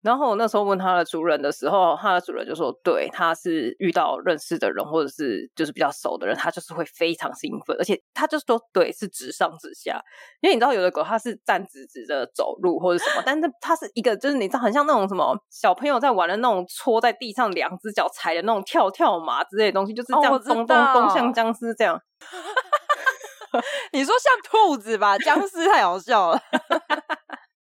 [0.00, 10.00] 然后我那时候问他的主人的时候，他的主人就说：“对，他是遇到认识的人或者是就是比较熟的人，他就是会非常兴奋，而且他就说对，是直上直下。
[10.40, 22.00] 因为你知道有的狗它是站直直的走路或者什么，但是它是一个就是你知道很像那种什么小朋友在玩的那种戳在地上两只脚踩的那种跳跳马之类的东西，就是这样咚咚咚像僵尸这样。
[23.92, 26.40] 你说像兔子吧，僵尸太好笑了。”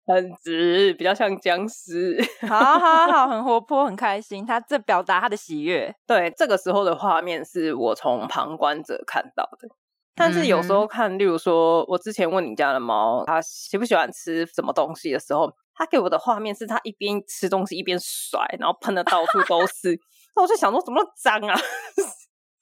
[0.09, 2.19] 很直，比较像僵尸。
[2.49, 4.47] 好好好，很活泼，很开心。
[4.47, 5.95] 他在表达他的喜悦。
[6.07, 9.69] 对，这个时候的画面是我从旁观者看到的。
[10.17, 19.97] 但是有时候看，例如说，我之前问你家的猫，它喜不喜欢吃什么东西的时候，它给我的画面是它一边吃东西一边甩，然后喷的到处都是。
[20.35, 21.55] 那我就想说，怎么脏啊？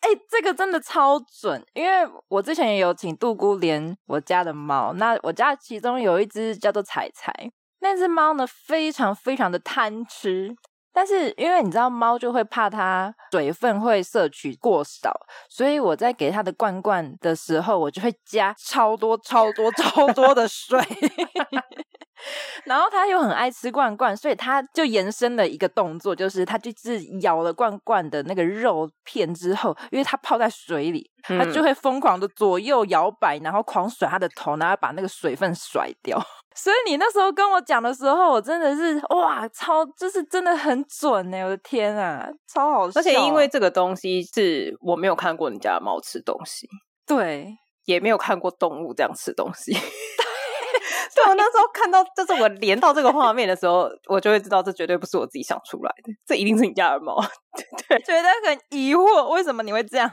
[0.06, 7.32] 哎、这个真的超准，因为我之前也有请杜姑连我家的猫，那我家其中有一只叫做彩彩，
[7.80, 10.54] 那只猫呢非常非常的贪吃，
[10.96, 15.12] 但是因为你知道猫就会怕它水分会摄取过少，
[15.46, 20.80] 所以我在给它的罐罐的时候，我就会加超多超多超多的水。
[22.64, 36.18] 然后它又很爱吃罐罐，所以它就延伸了一个动作，就是它就是咬了罐罐的那个肉片之后，因为它泡在水里，它就会疯狂的左右摇摆，然后狂甩它的头，然后把那个水分甩掉。
[36.56, 41.44] 所以你那时候跟我讲的时候，我真的是哇，超就是真的很准呢！
[41.44, 42.98] 我的天啊，超好笑！
[42.98, 46.66] 而且因为这个东西是我没有看过你家的猫吃东西，
[47.06, 47.46] 对，
[47.84, 49.72] 也没有看过动物这样吃东西。
[49.72, 57.16] 对，我那时候看到，就是我连到这个画面的时候，我就会知道这绝对不是我自己想出来的，这一定是你家的猫。
[57.88, 60.10] 对，觉得很疑惑，为什么你会这样？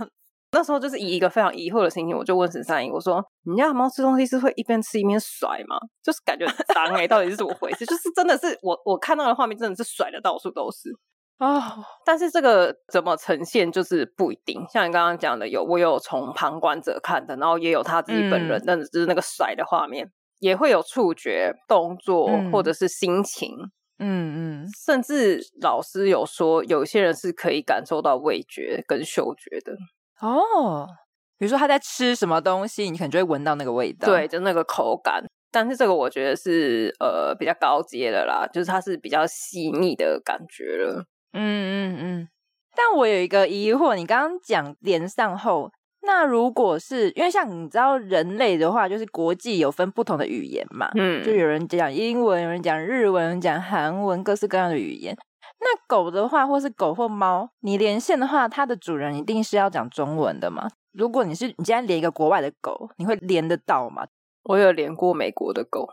[0.53, 5.75] 那时候就是以一个非常疑惑的心情，我就问沈三姨，我说：“你家的猫吃东西是会一边吃一边甩吗？
[6.01, 7.85] 就是感觉很脏哎、欸， 到底是怎么回事？
[7.85, 10.89] 就是真的是我我看到的画面，真的是甩的到处都是
[11.39, 11.75] 啊。
[11.75, 11.85] Oh.
[12.05, 14.65] 但是这个怎么呈现，就是不一定。
[14.71, 23.55] 像你刚刚讲的，有我有从旁观者看的，然后也有他自己本人，但、嗯、就是那个甩的画面。”也会有触觉、动作，或者是心情，
[23.97, 29.71] 嗯嗯，甚至老师有说，有些人是可以感受到味觉跟嗅觉的
[30.21, 30.87] 哦。
[31.37, 35.23] 比如说他在吃什么东西，你可能就会闻到那个味道，对，就那个口感。
[35.51, 41.03] 但是这个我觉得是呃比较高阶的啦，就是它是比较细腻的感觉了。
[41.33, 42.27] 嗯嗯嗯。
[42.75, 45.69] 但我有一个疑惑，你刚刚讲连上后。
[46.05, 55.15] 那如果是因为像你知道人类的话，就是国际有分不同的语言嘛，嗯，就有人讲英文，有人讲日文，有人讲韩文，各式各样的语言。
[55.63, 60.67] 那狗的话，或是狗或猫，你连线的话，它的主人一定是要讲中文的嘛？
[60.91, 64.05] 如果你是你今天连一个国外的狗，你会连得到吗？
[64.43, 65.87] 我有连过美国的狗，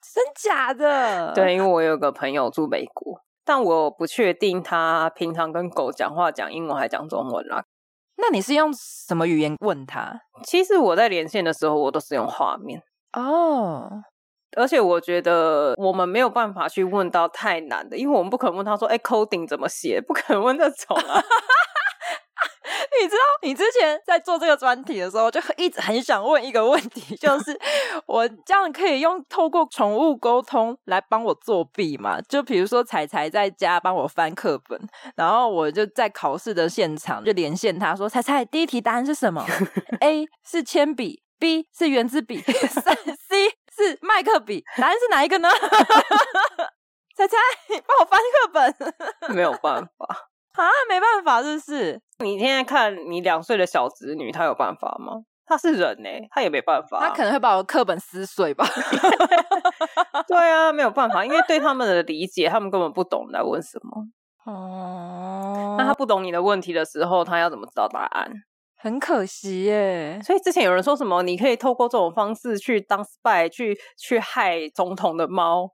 [0.00, 1.32] 真假的？
[1.34, 7.64] 对，因为我有个朋友住美国，但我不确定他平常跟狗讲话讲英文还讲中文啦。
[8.16, 10.20] 那你是用什么语言问他？
[10.44, 12.82] 其实我在连线的时候，我都是用画面
[13.14, 14.04] 哦。
[14.56, 14.64] Oh.
[14.64, 21.22] 而且我觉得我们没有办法去问到太难的，因为我们不可能问他说：“哎，coding 怎么写？”不可能问这种啊。
[23.02, 27.58] 你知道，你之前在做这个专题的时候，就一直很想问一个问题，就是
[28.06, 32.20] 我这样可以用透过宠物沟通来帮我作弊吗？
[32.28, 34.80] 就比如说彩彩在家帮我翻课本，
[35.16, 39.44] 然后我就在考试的现场就连线他说：“彩彩，第一题答案是什么
[40.00, 42.38] ？A 是铅笔，B 是圆珠笔，
[42.70, 45.48] 三 C 是麦克笔，答案是哪一个呢？”
[47.16, 47.36] 猜猜，
[47.86, 50.06] 帮我翻课本，没有办法。
[50.54, 52.00] 啊，没办法，是不是？
[52.18, 55.14] 你现在看你两岁的小侄女，她有办法吗？
[55.46, 57.00] 她是人呢，她也没办法。
[57.00, 58.64] 她可能会把我课本撕碎吧。
[60.26, 64.06] 对啊，没有办法，因为对他们的理解，他们根本不懂来问什么。
[64.52, 68.30] 哦，那他不懂你的问题的时候，他要怎么知道答案？
[68.84, 70.20] 很可惜耶。
[70.22, 75.70] 所以之前有人说什么，你可以透过这种方式去当 spy，去去害总统的猫。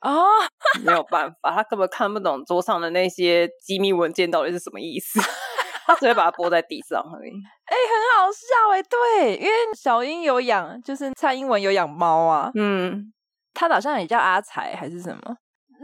[0.00, 0.44] 啊，oh,
[0.82, 5.18] 没有办法，他根本看不懂桌上的那些机密文件到底是什么意思，
[5.86, 7.30] 他只会把它拨在地上而已。
[7.64, 13.12] 哎、欸，很好笑哎，对，因为小英有养，就是蔡英文有养猫啊，嗯，
[13.54, 15.36] 他好像也叫阿才还是什么，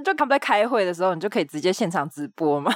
[0.05, 2.71] 就他们在开会的时候，你就可以直接现场直播嘛。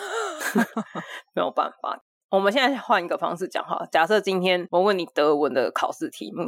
[1.35, 2.01] 没有办法，
[2.35, 6.45] 我们现在换一个方式讲哈，假设今天我问你德文的考试题目。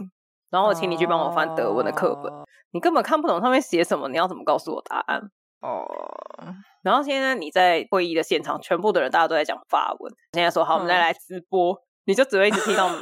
[0.49, 5.20] 然后我请你去帮我翻德文的课本，哦、你根本看不懂上面写什么，你要怎么告诉我答案？
[5.61, 5.85] 哦。
[6.83, 10.14] 然后现在你在会议的现场，全部的人大家都在讲法文。
[10.33, 12.88] 现在说好，我们再来直播，嗯、你就只会一直听到，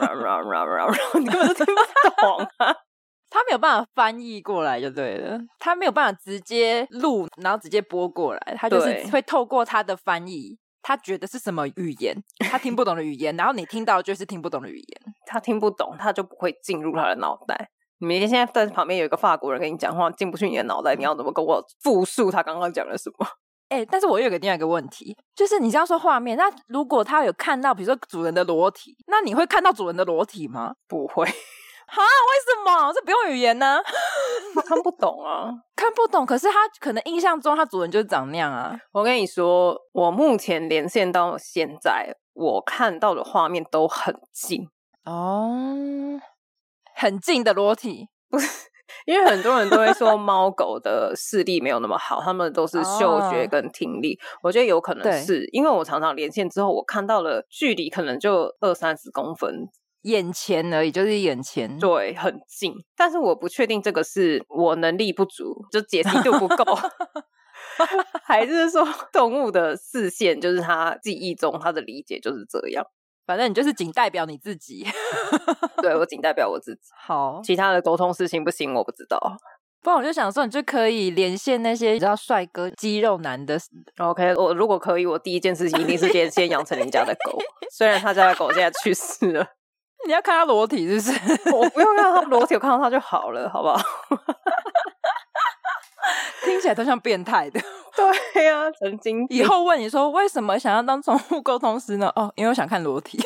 [1.20, 2.74] 你根本就听不懂啊。
[3.28, 10.58] 他没有办法翻译过来就对了，他没有办法直接录，然后直接播过来，他就是会透过他的翻译。
[10.84, 12.14] 他觉得是什么语言？
[12.50, 15.14] 他听不懂的语言，然后你听到就是听不懂的语言。
[15.26, 17.70] 他听不懂，他就不会进入他的脑袋。
[17.98, 23.26] 你明天现在在旁边有一个法国人跟你讲话，进不去你的脑袋，你要怎么跟我复述他刚刚讲了什么？
[23.70, 30.74] 哎、欸，但是我又有个另外一个问题，就是你这样说画面，那如果他有看到，比如说主人的裸体，那你会看到主人的裸体吗？
[30.86, 31.24] 不会。
[31.24, 31.96] 啊？
[31.96, 32.02] 为
[32.44, 32.92] 什么？
[32.92, 33.78] 这不用语言呢？
[34.62, 36.24] 看不懂啊，看不懂。
[36.24, 38.76] 可是他可能印象中，他主人就是长那样啊。
[38.92, 44.68] 我跟你说，我目前连线到现在，我看到的画面都很近
[45.04, 46.20] 哦，
[46.94, 48.08] 很近的裸体。
[48.30, 48.70] 不是，
[49.06, 54.14] 因为很多人都会说猫狗的视力没有那么好，他们都是嗅觉跟听力。
[54.14, 59.68] 哦、我觉得有可能是因为我常常连线之后，我看到了距离可能就二三十公分。
[60.04, 62.72] 眼前而已，就是眼前，对，很近。
[62.96, 66.64] 但是我不确定这个是我能力不足，就解析度不够，
[68.24, 72.84] 还是说 动物的视线，就是他记忆中他的理解就是这样。
[73.26, 74.86] 反正你就是仅代表你自己，
[75.82, 76.80] 对，我仅代表我自己。
[77.06, 79.18] 好，其他的沟通事情不行，我不知道。
[79.82, 83.58] 不然我就想说，你就可以连线那些你知道帅哥、肌肉男的。
[83.98, 87.38] OK，我如果可以，我第一件事情一定是先先养成人家的狗。
[87.70, 89.46] 虽然他家的狗现在去世了，
[90.06, 91.50] 你要看他裸体，是不是？
[91.54, 93.76] 我不用看他裸体，我看到他就好了，好不好？
[96.44, 97.60] 听起来都像变态的。
[98.34, 99.24] 对呀、啊，神经。
[99.30, 102.10] 以后问你说为什么想要当宠物沟通师呢？
[102.16, 103.18] 哦，因为我想看裸体。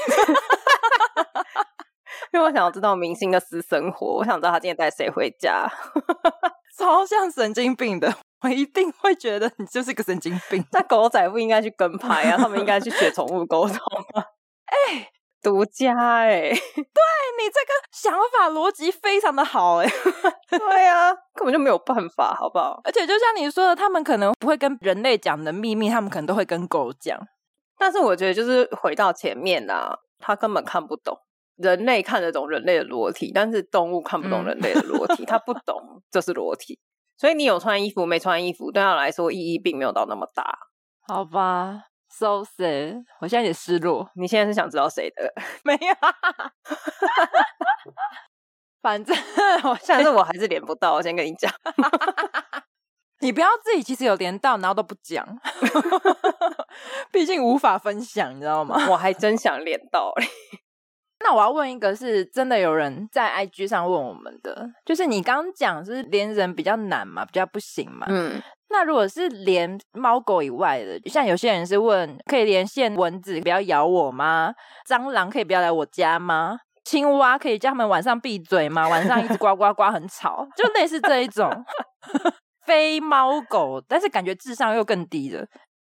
[2.30, 5.66] 因为我想要知道明星的私生活，我想知道他今天带谁回家，
[6.78, 8.14] 超像神经病的。
[8.42, 10.62] 我一定会觉得你就是个神经病。
[10.72, 13.78] 那狗仔不应该去跟拍啊，他们应该去学宠物沟通
[14.14, 14.22] 啊。
[14.66, 15.10] 哎、欸，
[15.42, 19.92] 独家哎、 欸，对你这个想法逻辑非常的好哎、欸。
[20.58, 22.80] 对啊，根本就没有办法，好不好？
[22.84, 27.18] 而且就像你说的，他们可能不会跟人类讲的秘密，他们可能都会跟狗讲。
[27.78, 31.16] 但是我觉得，就是回到前面啊，他根本看不懂。
[31.56, 36.78] 人类看得懂人类的裸体，但是动物看不懂人类的裸体，它、嗯、不懂 这是裸体。
[37.16, 40.56] 所以你有穿衣服没穿衣服，对他来说意义并没有到那么大。
[41.06, 44.10] 好吧，so sad，我现在有点失落。
[44.14, 45.32] 你现在是想知道谁的？
[45.64, 45.94] 没有，
[48.82, 49.16] 反正
[49.64, 50.94] 我但是我还是连不到。
[50.94, 51.52] 我先跟你讲，
[53.20, 55.26] 你不要自己其实有连到，然后都不讲，
[57.10, 58.86] 毕竟无法分享，你知道吗？
[58.90, 60.12] 我还真想连到。
[61.20, 68.06] 那我要问一个，是真的有人在 IG 上问我们的，就是你刚刚讲是连人比较难嘛，比较不行嘛。
[68.08, 68.40] 嗯，
[68.70, 74.54] 那如果是连猫狗以外的，像有些人是问，可以连线蚊子不要咬我吗？
[74.86, 76.58] 蟑螂可以不要来我家吗？
[76.84, 78.88] 青蛙可以叫他们晚上闭嘴吗？
[78.88, 81.50] 晚上一直呱呱呱很吵，就类似这一种
[82.66, 85.46] 非猫狗，但是感觉智商又更低的，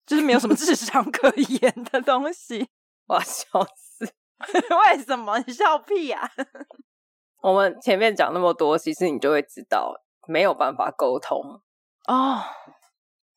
[0.05, 2.67] 就是没有什么 智商可言的东西。
[3.07, 4.07] 我笑死。
[4.53, 6.29] 为什么你笑屁、啊？
[7.41, 9.93] 我们前面讲那么多，其实你就会知道，
[10.27, 11.61] 没有办法沟通
[12.07, 12.41] 哦。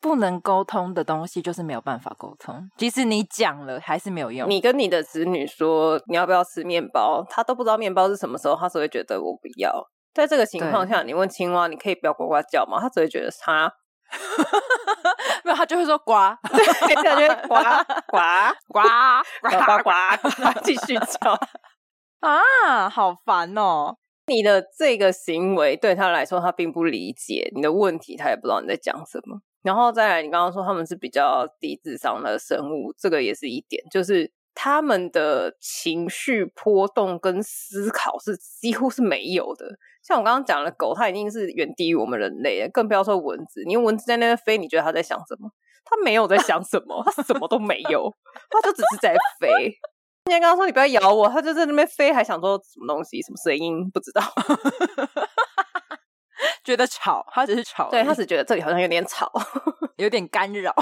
[0.02, 4.48] 不能沟通的东西就是没有办法沟通，即使你讲了，还是没有用。
[4.48, 9.70] 你跟你的子女说你要不要吃面包，他都不知道面包是什么时候，他只会觉得我不要。
[10.14, 12.80] 在这个情况下，你问青蛙，你可以不要呱呱叫吗？
[12.80, 13.70] 他只会觉得他。
[15.44, 16.14] 没有，他就会说呱，
[16.50, 16.64] 对，
[16.96, 17.54] 他就会 呱
[18.08, 18.18] 呱
[18.68, 18.80] 呱
[19.42, 21.38] 呱呱呱，继续叫
[22.20, 23.96] 啊，好烦哦！
[24.30, 29.42] 你的这个行为对他来说，他并不理解你的问题，他也不知道你在讲什么。
[29.62, 34.32] 然后再来，你刚刚说他们是比较低智商的生物，这个也是一点，就是。
[34.52, 39.78] 他们的情绪波动跟思考是几乎是没有的。
[40.02, 43.62] 像我刚刚讲的狗，它已经是远低于我们人类了，更不要说蚊子。
[43.64, 45.48] 你用蚊子在那边飞，你觉得它在想什么？
[45.84, 48.12] 它没有在想什么，它什么都没有，
[48.50, 49.72] 它就只是在飞。
[50.24, 54.22] 今天刚刚说你不要咬我，他就在那边飞，还想说什么东西、什么声音，不知道，
[56.62, 59.32] 觉得吵，他只是吵，对，他只觉得这里好像有点吵，
[59.96, 60.72] 有点干扰，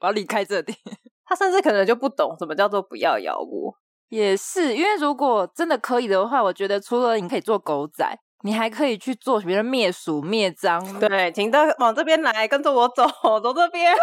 [0.00, 0.74] 我要离开这里。
[1.24, 3.74] 他甚至可能就不懂什么叫做不要咬我，
[4.08, 8.04] 也是因为如果真的可以的话，我觉得除了你可以做狗仔，
[8.42, 10.98] 你还可以去做别的灭鼠灭蟑。
[10.98, 13.06] 对，请到往这边来，跟着我走，
[13.40, 13.94] 走这边。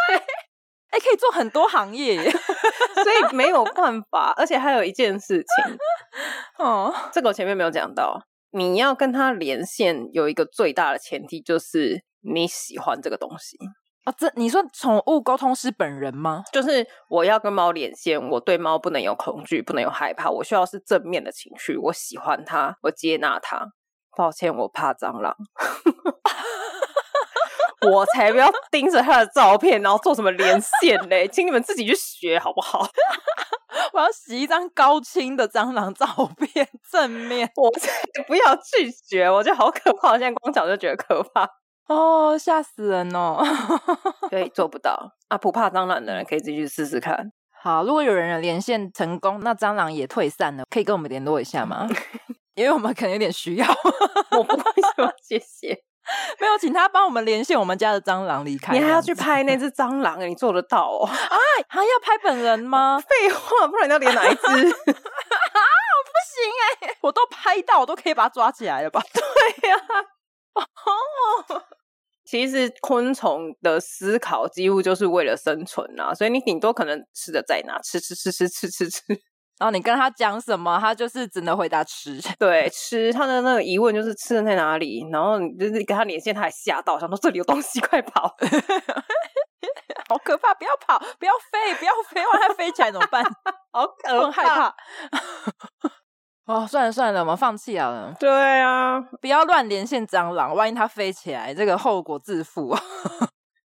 [0.91, 2.31] 哎，可以做很多行业耶，
[3.03, 4.33] 所以没有办法。
[4.37, 5.77] 而且还有一件事情，
[6.57, 8.21] 哦，这个我前面没有讲到，
[8.51, 13.57] 你要跟他连线，有一个最大的前提就是你喜欢这个东西。
[14.05, 16.43] 啊，这你说宠物沟通师本人吗？
[16.53, 23.71] 就是我要跟猫连线，我对猫不能有恐惧，不能有害怕，我需要是正面的情绪，我喜欢它，我接纳它。
[24.15, 25.35] 抱歉，我怕蟑螂，
[27.91, 32.87] 我才不要盯着他的照片，然后做什么连线嘞， 请你们自己去学好不好？
[33.93, 36.05] 我要洗一张高清的蟑螂照
[36.37, 37.91] 片，正面，我才
[38.27, 41.47] 不要拒绝，我觉得好可怕，我现在光讲就觉得可怕。
[41.87, 43.43] 哦，吓死人哦！
[44.31, 47.31] 所以做不到啊，不怕蟑螂的人可以自己去试试看。
[47.61, 51.87] 好，如果有人连线成功，那蟑螂也退散了，可以跟我们联络一下吗？
[52.55, 53.67] 因为我们可能有点需要。
[54.31, 54.63] 我不会
[54.95, 55.77] 说谢谢，
[56.39, 58.73] 没有，请他帮我们连线我们家的蟑螂离开。
[58.73, 60.19] 你还要去拍那只蟑螂？
[60.21, 61.07] 你做得到哦？
[61.09, 61.37] 哎，
[61.67, 62.99] 还要拍本人吗？
[62.99, 64.41] 废话，不然你要连哪一只？
[64.45, 66.51] 啊，我不行
[66.81, 69.01] 哎、欸，我都拍到，我都可以把它抓起来了吧？
[69.13, 69.77] 对呀、
[70.53, 70.63] 啊。
[70.63, 71.63] 哦，
[72.23, 79.01] 其实昆虫的思考几乎就是为了生存啊，所以你顶多可能吃的在哪，吃吃吃吃吃吃吃，
[79.57, 82.19] 然后你跟他讲什么，他就是只能回答吃。
[82.37, 88.23] 对，吃，他的那个疑问就是吃的在哪里，然后你就是跟他连线，他还吓到，想说这里有东西， 快跑，
[90.09, 93.23] 好可怕，不要跑，不要飞，不要飞，万一它飞起来怎么办？
[93.71, 94.75] 好可怕，害怕。
[96.45, 98.13] 哦，算了算了，我们放弃了。
[98.19, 102.75] 对啊，不要乱连线蟑螂，万一它飞起来，这个后果自负。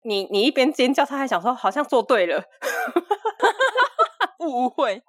[0.04, 2.40] 你你一边尖叫，他还想说好像做对了，
[4.48, 5.02] 误会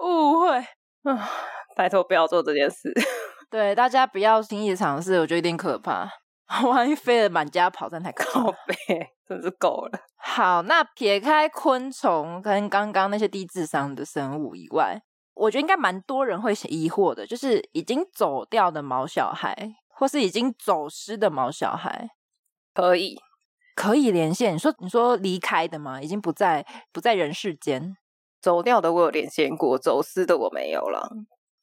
[0.00, 0.56] 误会
[1.02, 1.28] 啊！
[1.76, 2.92] 拜托不要做这件事。
[3.50, 6.08] 对，大家不要轻易尝试，我觉得有点可怕。
[6.64, 9.98] 万一飞了满家跑，真太靠北，真是够了。
[10.16, 15.00] 好，那撇开昆虫跟刚刚那些低智商的生物以外，
[15.34, 22.10] 我觉得应该蛮多人会疑惑的，就是已经走掉的毛小孩，或是已经走失的毛小孩，
[22.72, 23.18] 可以
[23.74, 24.54] 可以连线？
[24.54, 26.00] 你说你说离开的吗？
[26.00, 27.96] 已经不在不在人世间，
[28.46, 31.10] 走掉的我有连线过，走私的我没有了。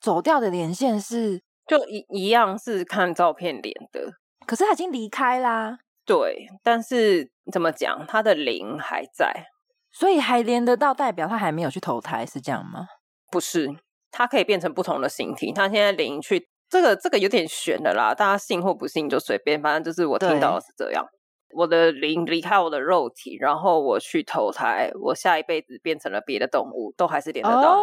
[0.02, 4.16] 走掉的连线是就一一样是看照片连的。
[4.46, 9.46] 可是他已经离开啦，对，但是怎么讲，他的灵还在，
[9.94, 12.88] 所以还连得到，代表他还没有去投胎，是这样吗？
[13.32, 13.70] 不是，
[14.12, 15.54] 他可以变成不同的形体。
[15.54, 21.06] 他现在灵去，这个这个有点悬的啦，大家信或不信就随便，反正就是我听到的是这样。
[21.56, 27.78] 我的灵离开我的肉体，然后我去投胎，我下一辈子变成了别的动物，都还是连得到。
[27.78, 27.82] 哦，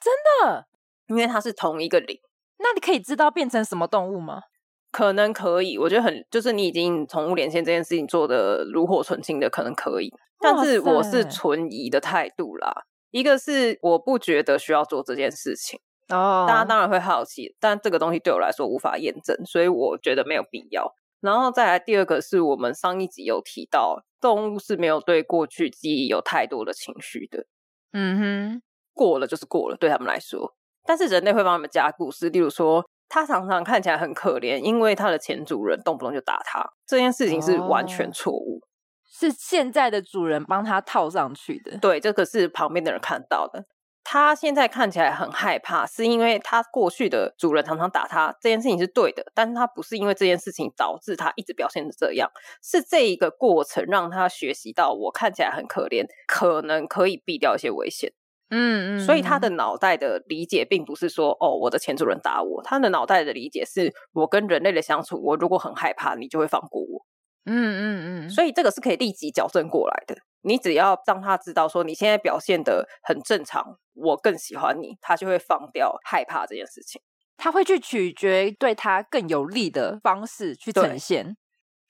[0.00, 0.12] 真
[0.50, 0.66] 的？
[1.08, 2.18] 因为它是同一个灵。
[2.58, 4.42] 那你可以知道变成什么动物吗？
[4.90, 10.12] 可能可以，我觉得很就是你已经宠物连线这件事情做的炉火纯青的，可能可以。
[10.40, 12.84] 但是我是存疑的态度啦。
[13.10, 20.94] 一个是我不觉得需要做这件事情哦，大家当然会好奇，但这个东西对我来说无法验证，所以我觉得没有必要。
[21.20, 27.46] 然后再来第二个是我们上一集有提到，动物是没有对过去记忆有太多的情绪的。
[27.92, 28.62] 嗯哼，
[28.92, 30.54] 过了就是过了，对他们来说。
[30.84, 32.84] 但是人类会帮他们加故事，例如说。
[33.10, 38.68] 它常常看起来很可怜，因为它的前主人动不动就打它，这件事情是完全错误，哦，
[39.06, 41.78] 是现在的主人帮他套上去的。
[41.78, 43.64] 对，这个是旁边的人看到的。
[44.10, 52.30] 他现在看起来很害怕，是因为他过去的主人常常打他，这件事情是对的，但是他不是因为这件事情导致他一直表现的这样，
[52.62, 58.10] 是这一个过程让他学习到，我看起来很可怜，可能可以避掉一些危险。
[58.48, 67.04] 嗯嗯，所以他的脑袋的理解并不是说哦，我的前主人打我，他的脑袋的理解是我跟人类的相处，我如果很害怕，你就会放过我。
[67.44, 70.16] 嗯嗯嗯，所以这个是可以立即矫正过来的。
[70.42, 77.00] 你只要让他知道说你现在表现的很正常，我更喜欢你，他就会放掉害怕这件事情。
[77.36, 81.36] 他会去取决对他更有利的方式去呈现。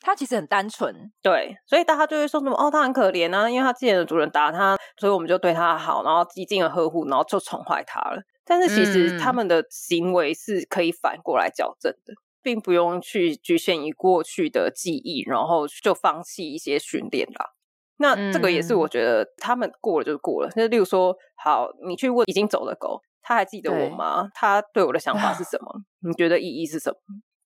[0.00, 8.22] 他其实很单纯，对，所以大家就会说什么哦，他很可怜啊，因为他之前的主人打他，所以我们就对他好，然后极尽的呵护，然后就宠坏他了。
[8.44, 17.54] 但是其实他们的行为是可以反过来矫正的，并不用去局限于过去的记忆，然后就放弃一些训练啦。
[17.98, 20.50] 那这个也是我觉得他们过了就是过了。
[20.56, 24.28] 那例如说，好，你去问已经走的狗，他还记得我吗？
[24.34, 25.82] 他对我的想法是 什么？
[26.00, 26.96] 你觉得意义是什么？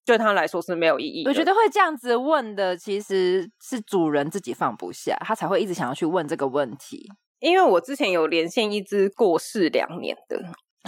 [0.05, 1.23] 对他来说是没有意义。
[1.27, 7.09] 我觉得会这样子问的，其实是主人自己放不下，他才会一直想要去问这个问题。
[7.39, 10.41] 因为我之前有连线一只过世两年的，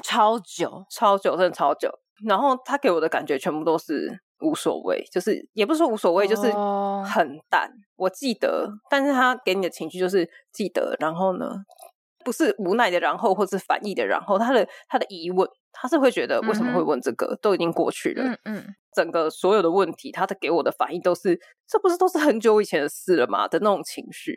[0.03, 1.89] 超久，超久，真的超久。
[2.25, 6.51] 然后他给我的感觉全部都是无所谓，就是也不是说无所谓，就是
[7.03, 7.71] 很淡。
[7.95, 10.95] 我记得，但是他给你的情绪就是记得。
[10.99, 11.49] 然后呢，
[12.23, 15.47] 不是无奈的，然后或是反义的，然后他的他的疑问。
[15.77, 17.27] 他是会觉得为什么会问这个？
[17.27, 18.23] 嗯、都已经过去了。
[18.23, 23.45] 嗯嗯，整个所有的问题，他的给我的反应都是，这不是都是很久以前的事了吗？
[23.45, 24.33] 的那种情绪。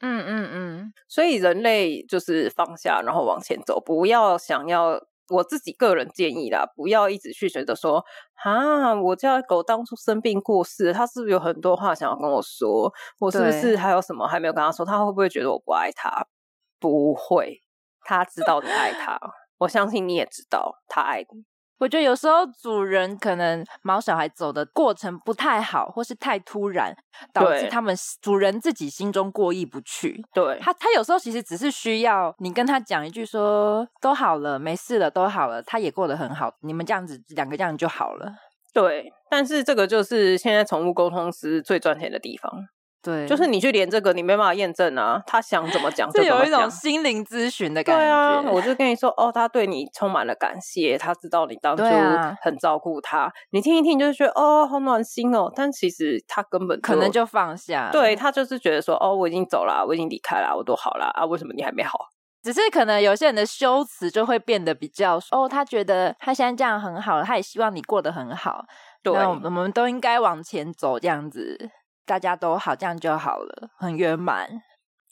[0.00, 0.92] 嗯嗯嗯。
[1.06, 4.98] 所以人类就是放下，然后往前走，不要想要。
[5.28, 8.04] 我自己个人建议啦，不要一直去觉得说，
[8.42, 12.92] 啊，我家狗当初生病过世，它是不是有很多话想要跟我说？
[13.18, 14.86] 我是不是还有什么还没有跟他说？
[14.86, 16.26] 他会不会觉得我不爱他？
[16.80, 17.62] 不会，
[18.02, 19.18] 他知道你爱他。
[19.58, 21.44] 我相信你也知道他爱你。
[21.78, 26.92] 我觉得有时候主人可能毛小孩走的过程不太好，或是太突然，
[27.32, 30.20] 导致他们主人自己心中过意不去。
[30.32, 38.32] 对，他，他有时候其实只是需要你跟他讲一句说都好了，没事了，都好了，他也过得很好，你们这样子两个这样就好了。
[38.74, 42.50] 对，但是这个就是现在宠物沟通师最赚钱的地方。
[43.00, 45.22] 对，就是你去连这个，你没办法验证啊。
[45.26, 48.02] 他想怎么讲，就有一种心灵咨询的感觉。
[48.02, 51.84] 对啊，我就跟你说，哦，他对你充满了感谢，他知道你当初
[52.42, 53.18] 很照顾他。
[53.18, 55.50] 啊、你听一听，就是觉得哦，好暖心哦。
[55.54, 57.90] 但其实他根本可能就放下。
[57.92, 61.98] 对，他就是觉得说，哦，我已经走了，我已经离开了，我都好了啊，为什么你还没好？
[62.42, 68.64] 只是可能有些人的修辞就会变得比较，哦，他觉得他现在这样很好，他也希望你过得很好。
[69.02, 71.70] 对，我们都应该往前走，这样子。
[72.08, 74.48] 大家都好，这样就好了，很圆满。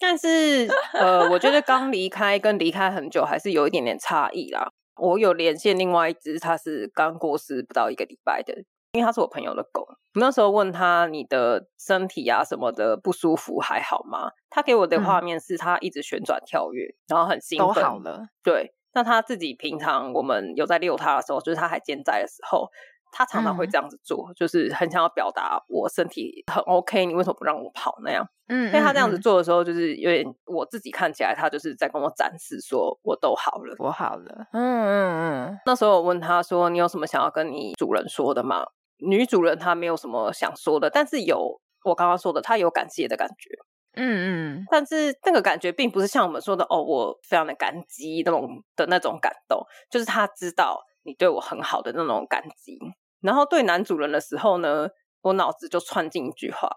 [0.00, 4.68] 但是，呃，我觉得刚离开跟离开很久还是有一点点差异啦。
[4.96, 8.54] 我有连线另外一只，它是刚过世不到一个礼拜的，
[8.92, 9.86] 因为它是我朋友的狗。
[10.14, 14.30] 那时候问他你的身体啊什么的不舒服还好吗？
[14.48, 17.68] 他给我的画面是他一直旋转跳跃，嗯、然后很兴奋。
[17.68, 18.26] 都好了。
[18.42, 22.70] 对，那他自己平常我们有在遛他的时候，就是他还健在的时候。
[23.10, 28.26] 他常常会这样子做，嗯、就是很想要表达我身体很 OK，你为什么不让我跑那样？
[28.48, 34.46] 嗯，因为他这样子做的时候，就是有点我自己看起来，他就是在跟我展示说我都好了，我好了。
[34.52, 35.58] 嗯嗯嗯。
[35.66, 38.64] 那时候我问他说：“你有什么想要跟你主人说的吗？”
[38.98, 43.50] 女主人她没有什么想说的，但是有我刚刚说的，她有感谢的感觉。
[43.96, 44.64] 嗯嗯。
[44.70, 52.78] 但是那个感觉并不是像我们说的哦，我非常的感激那种的那种感动，就是他知道你对我很好的那种感激。
[53.20, 54.88] 然后对男主人的时候呢，
[55.22, 56.68] 我脑子就窜进一句话：“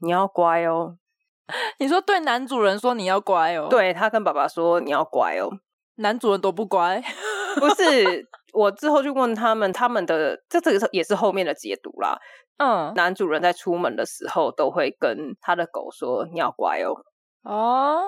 [0.00, 0.96] 你要乖哦。
[1.78, 3.68] ”你说对男主人说你要乖哦？
[3.70, 5.48] 对，他跟爸爸说你要乖哦。
[5.96, 7.00] 男主人都不乖，
[7.56, 8.28] 不是？
[8.52, 12.18] 我之后就问他们，他们的这这个也是后面的解读啦。
[12.58, 16.94] 嗯，男主人在出门的时候都会跟他的狗说你要乖哦。
[17.42, 18.02] 哦，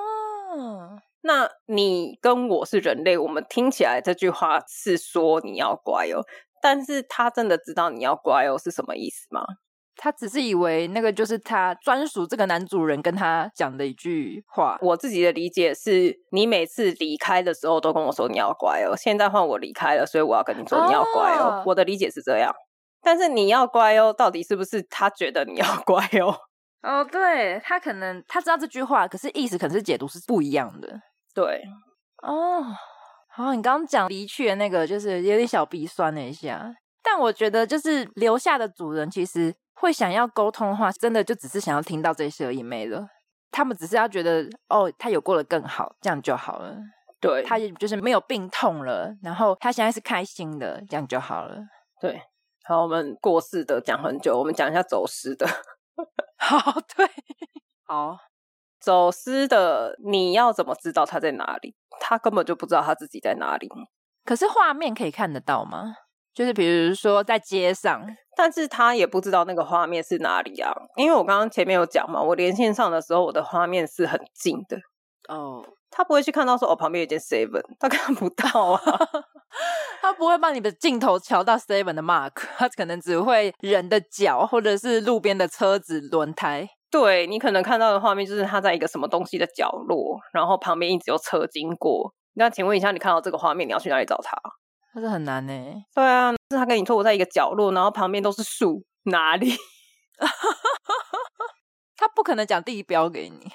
[1.29, 6.25] 那你跟我是人类，我们听起来这句话是说你要乖哦。
[6.63, 9.43] 但是他真的知道你要乖哦是什么意思吗？
[9.95, 14.79] 他只是以为那个就是他专属这个男主人跟他讲的一句话。
[14.81, 21.61] 我自己的理解是，你每次离开的时候都跟我说你要乖哦，现在换我离开了，所以我要跟你说你要乖哦。
[21.61, 22.55] 哦，我的理解是这样。
[23.03, 26.35] 但是你要乖哦，到底是不是他觉得你要乖哦？
[26.83, 30.89] 哦，对，他可能他知道这句话，可是意思可能是解读是不一样的。
[31.39, 31.63] 对，
[32.23, 32.65] 哦。
[33.29, 36.75] 好，你刚刚讲离去的那个，就是有点小鼻酸了一下。
[37.01, 43.07] 但我觉得，就是留下的主人其实会想要沟通的话，真的就只是想要听到这些而已，没了。
[43.53, 46.77] 他们只是要觉得，哦，他有过得更好，这样就好了。
[47.21, 51.57] 对，他也就是没有病痛了，然后他现在是开心的，这样就好了。
[52.01, 52.21] 对，
[52.65, 55.47] 好，我们过世的讲很久，我们讲一下走失的。
[56.37, 57.09] 好，对，
[57.87, 58.19] 好。
[58.81, 61.75] 走失的，你要怎么知道他在哪里？
[62.01, 63.69] 他根本就不知道他自己在哪里。
[64.25, 65.95] 可是画面可以看得到吗？
[66.35, 68.07] 就是比如说在街上，
[68.37, 70.73] 但是他也不知道那个画面是哪里啊。
[70.97, 74.79] 因为我刚刚前面有讲嘛，我连线上的时候，我的画面是很近的。
[75.29, 78.81] 哦，他不会去看到说，哦，旁边有间 Seven，他看不到啊。
[80.01, 86.69] 他不会把你的镜头调到 Seven 的 Mark，他可能只会人的脚或者是路边的车子轮胎。
[86.91, 92.15] 对，你可能看到的画面就是他在一个什么东西的角落，然后旁边一直有车经过。
[92.35, 94.35] 那请问一下，你看到这个画面，你要去哪里找他？
[94.95, 95.53] 那是很难呢。
[95.95, 99.53] 对啊，是他跟你说我在一个角落，然后旁边都是树，哪里？
[101.95, 103.51] 他不可能讲地标给你。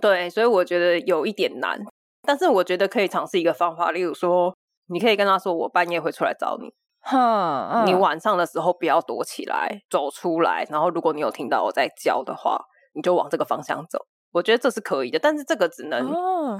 [0.00, 1.78] 对，所以我觉得有一点难。
[2.22, 4.56] 但是我觉得可以尝试一个方法，例如说，
[4.88, 6.72] 你可以跟他说，我半夜会出来找你。
[7.02, 12.64] 哼，你晚上的时候不要躲起来，走出来，然后如果你有听到我在叫的话。
[12.94, 13.98] 你就往这个方向走，
[14.32, 16.12] 我觉得这是可以的，但是这个只能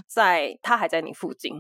[0.07, 1.55] 在它还在你附近。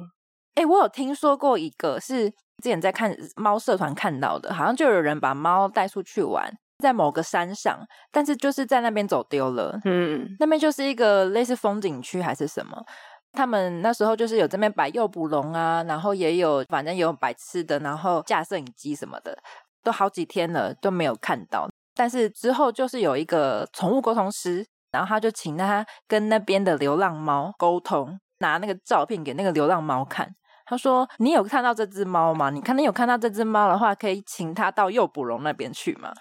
[0.54, 9.80] 哎、欸，我有听说过一个是之前在看猫社团看到的，好像就有人把猫带出去玩，在某个山上，但是就是在那边走丢了。
[9.84, 12.84] 嗯，那边就是一个类似风景区还是什么，
[13.32, 19.38] 他们那时候就是有这边摆诱捕笼啊，然后也有反正有摆吃的，然后架摄影机什么的，
[19.82, 21.66] 都好几天了都没有看到。
[21.94, 30.28] 但是之后就是有一个宠物沟通师，然后他就请他跟那边的流浪猫沟通，拿那个照片给那个流浪猫看。
[30.64, 32.48] 他说：“你有看到这只猫吗？
[32.48, 36.12] 你看你有看到这只猫的话，可以请他到诱捕笼那边去吗？”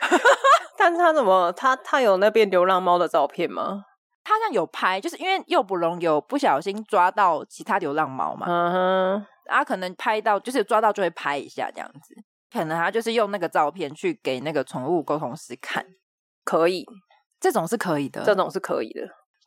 [0.76, 3.84] 但是他怎么他他有那边流浪猫的照片吗？
[4.24, 8.46] 他好像有拍，就是因为诱捕笼有不小心抓到其他流浪猫嘛。
[8.46, 12.14] 嗯哼，他可能拍到就是抓到就会拍一下这样子。
[12.52, 15.84] 可能他就是用那个照片去给那个宠物沟通师看，
[16.44, 16.86] 可以，
[17.40, 19.02] 这种是可以的，这种是可以的，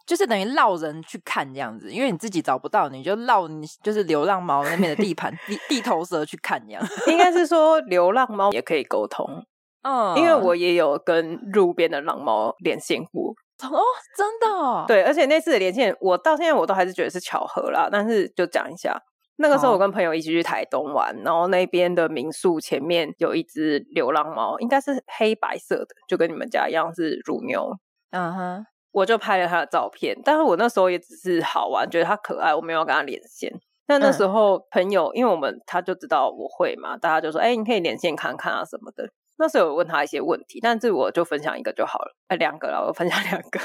[0.06, 6.84] 就是等于绕人去看这样子，因为你自己找不到，你就绕你就是流浪猫那边的地盘 地地头蛇去看这样。
[7.08, 9.26] 应该是说流浪猫也可以沟通，
[9.84, 13.34] 嗯，因为我也有跟路边的浪猫连线过
[13.64, 13.82] 哦，
[14.16, 19.02] 真的哦，对，而且那次的连线，我到现在我都还是觉得是巧合啦，但是就讲一下。
[19.42, 27.72] 那个时候我跟朋友一起去台东玩，然后那边的民宿前面有一只流浪猫，应该是黑白色的，就跟你们家一样是乳牛。
[28.12, 33.50] 嗯哼，我就拍了它的照片，但是我那时候也只是好玩，觉得它可爱，我没有跟它连线。
[33.88, 39.10] 但那时候朋友，因为我们他就知道我会嘛，大家就说：“哎，你可以连线看看啊什么的。”
[39.40, 42.14] 那时候我问他一些问题，但是我就分享一个就好了。
[42.28, 43.60] 哎，两个了，我分享两个。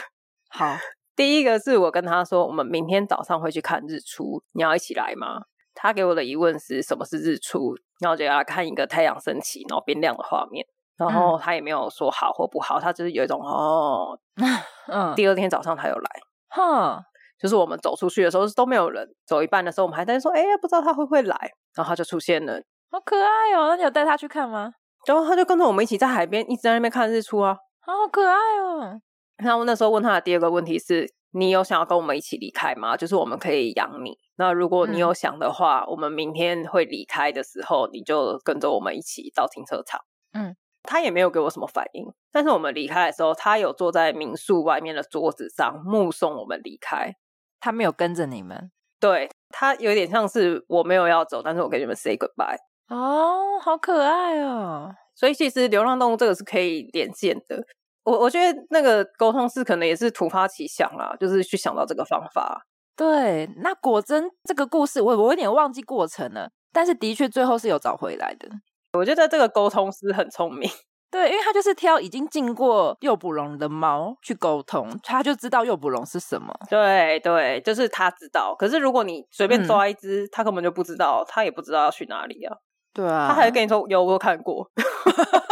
[0.49, 0.77] 好，
[1.17, 5.43] 第一个是我跟他说，我们明天早上会去看日出，你要一起来吗？
[5.85, 10.65] 他给我的疑问是什么是日出，然后就要看一个太阳升起，然后变亮的画面，
[10.97, 14.19] 然后他也没有说好或不好，他就是有一种哦，
[14.89, 16.11] 嗯，第二天早上他又来，
[16.49, 17.05] 哈，
[17.39, 21.37] 就是我们走出去的时候都没有人，走一半的时候我们还在说，哎呀，不知道他会不会来，
[21.75, 22.55] 然后他就出现了，
[22.91, 24.73] 好可爱哦，那你有带他去看吗？
[25.05, 29.03] 然后他就跟着我们一起在海边一直在那边看日出啊，好可爱哦。
[29.37, 31.13] 然后那时候问他的第二个问题是。
[31.37, 32.97] 你有想要跟我们一起离开吗？
[32.97, 34.17] 就是我们可以养你。
[34.37, 40.01] 那如果你有想的话，嗯、我们明天会离开的时候，你就跟着我们一起到停车场。
[40.33, 40.55] 嗯，
[40.85, 42.07] 他也没有给我什么反应。
[42.31, 47.17] 但是我们离开的时候，他有坐在民宿外面的桌子上目送我们离开。
[47.59, 48.71] 他没有跟着你们。
[49.01, 52.59] 对，他有点像是我没有要走，但是我跟你们 say goodbye。
[52.87, 54.95] 哦，好可爱哦。
[55.17, 57.67] 所以其实流浪动物这个是可以连线的。
[58.05, 62.65] 我我觉得那个沟通师可能也是突发奇想啦，就是去想到这个方法。
[62.97, 68.49] 对，那果真这个故事我我有点忘记过程了，但是的确最后是有找回来的。
[68.93, 70.71] 我觉得这个沟通师很聪明，
[71.11, 76.55] 对，因为他就是挑已经进过诱捕笼的猫去沟通，他就知道诱捕笼是什么。
[76.71, 78.55] 对对，就是他知道。
[78.57, 82.57] 可是如果你随便抓一只，嗯、他根本就不知道，他也不知道要去哪里啊。
[82.93, 84.71] 对啊，他还会跟你说有，我有看过。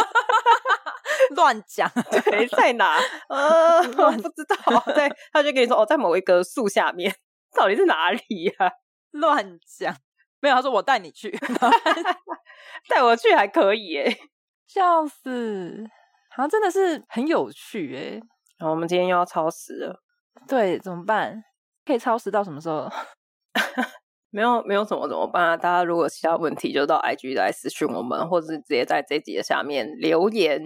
[1.43, 2.97] 乱讲， 对，在哪？
[3.27, 4.79] 呃， 我不知道。
[4.93, 7.13] 对，他就跟你说哦，在某一个树下面，
[7.53, 8.71] 到底是哪里呀？
[9.11, 9.93] 乱讲，
[10.39, 10.55] 没有。
[10.55, 11.29] 他说我带你去，
[12.87, 14.17] 带我去还可以耶，
[14.67, 15.83] 笑死！
[16.29, 18.19] 好像真的是很有趣哎。
[18.57, 20.01] 然后我们今天又要超时了，
[20.47, 21.43] 对，怎么办？
[21.85, 22.89] 可以超时到什么时候？
[24.29, 25.57] 没有，没有什么怎么办啊？
[25.57, 30.59] 大家如果有其他问题，就到 IG 来私讯我们，或者是直接在这集的下面留言。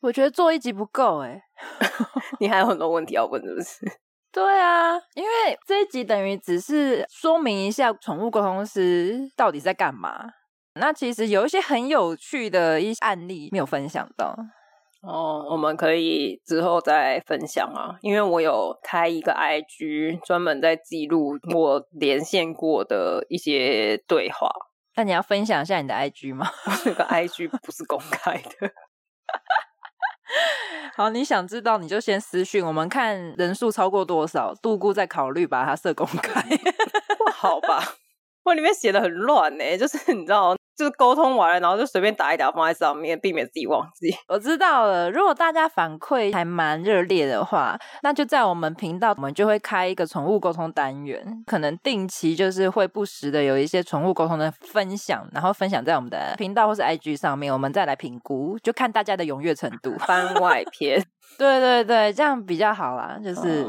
[0.00, 1.42] 我觉得做一集不够哎，
[2.40, 4.00] 你还有很多问题要问，是不是？
[4.32, 10.24] 对啊，因为这一集等于只是说明一下宠物沟通师到底在干嘛。
[10.74, 14.32] 那其实有一些很有趣的一些案例没有分享到
[15.02, 17.96] 哦，我们可以之后再分享啊。
[18.02, 24.48] 因为我有开一个 IG，专门在记录我连线过的一些对话。
[24.94, 26.46] 那你要分享一下你的 IG 吗？
[26.84, 28.72] 这个 IG 不是公开的。
[30.96, 36.42] 好，你想知道你就先私讯我们，看人数超过多少，杜姑再考虑把它设公开。
[37.18, 37.94] 不好吧，
[38.44, 40.56] 我里面写的很乱呢，就是你知道。
[40.80, 44.10] 就是沟通完了，然后就随便打一打放在上面，避免自己忘记。
[44.28, 59.94] 我知道了，如果大家反馈还蛮热烈的话，那就在我们频道，我们就会开一个宠物沟通单元，可能定期就是会不时的有一些宠物沟通的分享，然后分享在我们的频道或是 IG 上面，我们再来评估，就看大家的踊跃程度。
[60.06, 60.98] 番外篇，
[61.36, 63.66] 对对对，这样比较好啦，就是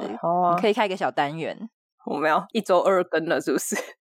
[0.62, 1.58] 可以开一个小单元。
[2.06, 3.76] 我们要一周二更了，是不是？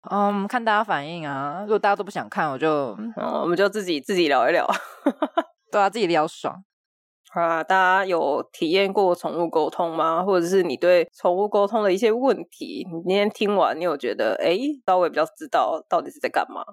[0.10, 1.62] 嗯，看大家反应啊。
[1.62, 4.68] 如果大家都不想看，我就，嗯，我们就自己自己聊一聊，
[5.72, 6.64] 对啊，自己聊爽。
[7.32, 10.24] 啊，大家有体验过宠物沟通吗？
[10.24, 16.64] 或者是你对宠物沟通的一些问题，你今天听完，你有觉得，哎，稍微比较知道到底是在干嘛？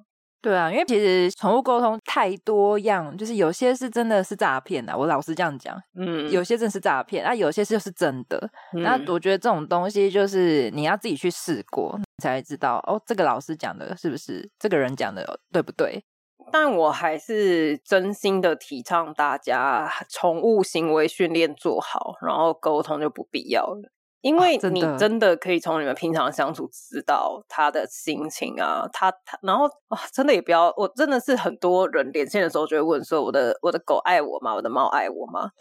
[0.43, 8.51] 对啊，因为其实宠物沟通太多样，就是有些是真的是诈骗的，我老实这样讲，嗯，有些真的是诈骗，啊，有些是就是真的。
[8.75, 16.03] 嗯、那我觉得这种东西就是你要自己去试过，你才知道哦，这个老师讲的是不是这个人讲的对不对？
[16.51, 23.93] 但我还是真心的提倡大家宠物行为训练做好，然后沟通就不必要了。
[24.23, 34.55] 因为你真的可以从你们平常相处知道他的心情啊，他他，然后啊，真的也不要，我真的是很多人连线的时候就会问说，我的我的狗爱我吗？
[34.55, 35.49] 我的猫爱我吗？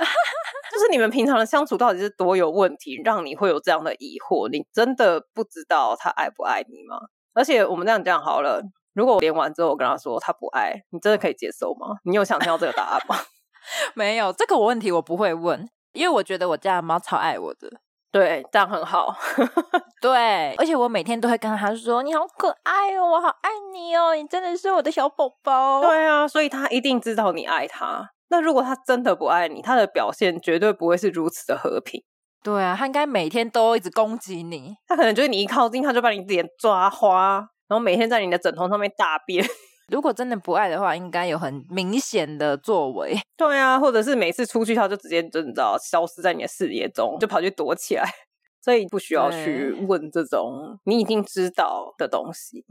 [0.71, 4.49] 就是你们平常的相处到底是多有问题，让你会有这样的疑惑？
[4.49, 6.99] 你真的不知道他爱不爱你吗？
[7.33, 8.61] 而且我们这样讲好了，
[8.93, 11.95] 如果我连完之后我跟他说他不爱，你真的可以接受吗？
[12.03, 13.15] 你有想听到这个答案吗？
[13.95, 17.79] 没有，这个问题我不会问，因为我觉得我家的猫超爱我的。
[18.11, 19.15] 对，这样很好。
[20.01, 28.09] 对，而且我每天都会跟他说：“你好可爱哦，我好爱你哦，你真的是我的小宝宝。”对啊，所以他一定知道你爱他。
[28.29, 32.03] 那如果他真的不爱你，他的表现绝对不会是如此的和平。
[32.41, 34.75] 对啊，他应该每天都一直攻击你。
[34.87, 37.35] 他可能就是你一靠近，他就把你脸抓花，
[37.67, 39.45] 然后每天在你的枕头上面大便。
[39.91, 43.17] 如果真的不爱的话，应该有很明显的作为。
[43.37, 48.09] 对啊，或者是每次出去，他就直接就你知道消失在你的视野中，就跑去躲起来，
[48.63, 52.63] 所以不需要去问这种你已经知道的东西。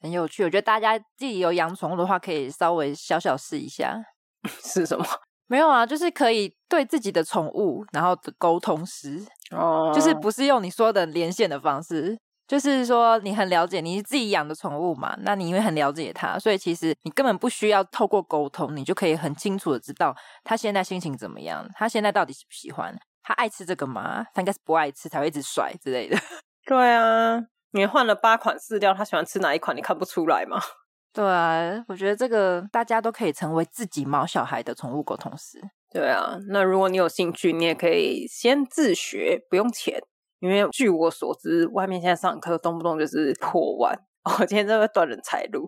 [0.00, 4.00] 很有趣，我觉得大家自己有养宠物的话，可以稍微小小试一下。
[4.64, 5.04] 是什么？
[5.46, 9.20] 没有啊，就是可以对自己的宠物，然后沟通时
[9.50, 12.16] 哦，就是不是用你说的连线的方式。
[12.50, 22.92] 就是说你很了解你自己养的宠物嘛，那你因为很了解它，所以其实你根本不需要透过沟通，你就可以很清楚的知道它现在心情怎么样，它现在到底喜不喜欢，
[23.22, 24.26] 它爱吃这个吗？
[24.34, 26.18] 它应该是不爱吃才会一直甩之类的。
[26.66, 27.40] 对啊，
[27.70, 29.76] 你换了八款饲料，它喜欢吃哪一款？
[29.76, 30.60] 你看不出来吗？
[31.14, 35.60] 对啊，我觉得这个大家都可以成为自己毛小孩的宠物沟通师。
[35.92, 40.02] 对啊，那如果你有兴趣，你也可以先自学，不用钱。
[40.40, 43.96] 因为据我所知，外面现在上课动不动就是破万。
[44.24, 45.66] 我、哦、今天真的断人财路，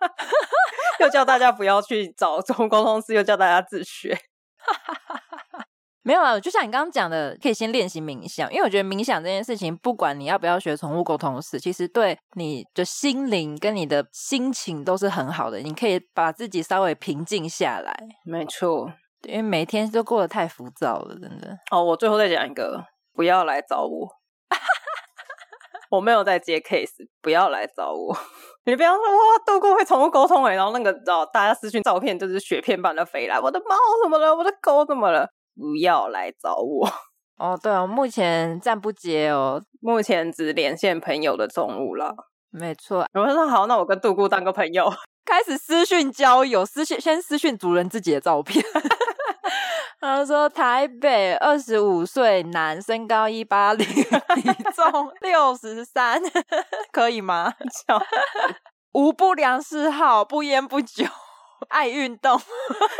[1.00, 4.18] 又叫大家不要去找宠物沟通师，又叫大家自学。
[6.02, 15.58] 没有啊，就像你刚刚讲的，可以先练习冥想，因为我觉得冥想这件事情，不管你要不要学宠物沟通师，其实对你的心灵跟你的心情都是很好的。
[15.58, 17.92] 你可以把自己稍微平静下来。
[18.24, 18.92] 没错，
[19.28, 21.58] 因为每天都过得太浮躁了，真的。
[21.72, 22.84] 哦，我最后再讲一个，
[23.16, 24.08] 不要来找我，
[25.90, 28.16] 我没有在接 case，不要来找我。
[28.66, 34.36] 你不要说哇，度菇会宠物沟通哎，然后那个找大家私讯照片就是雪片般的飞来，我的猫怎么了？
[34.36, 35.30] 我的狗怎么了？
[35.56, 36.86] 不要来找我
[37.38, 37.58] 哦！
[37.62, 42.14] 对哦，目前暂不接哦，目前只连线朋友的宠物了。
[42.50, 44.92] 没错，我说好，那我跟杜姑当个朋友，
[45.24, 48.62] 开始私讯交友，私讯先私讯主人自己的照片。
[50.00, 54.04] 他说台北二十五岁男，身高一八零， 体
[54.74, 56.20] 重六十三，
[56.92, 57.54] 可以吗？
[58.92, 61.04] 无不良嗜好，不烟不酒。
[61.68, 62.38] 爱运动，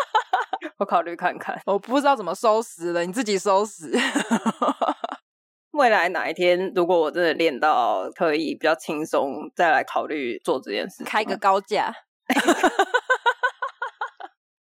[0.78, 1.61] 我考虑看看。
[1.66, 3.92] 我不知道怎么收拾了，你自己收拾。
[5.72, 11.05] 未来哪一天，如果我真的练到可以比较轻松，再来考虑做这件事。
[11.05, 11.92] 开个高价，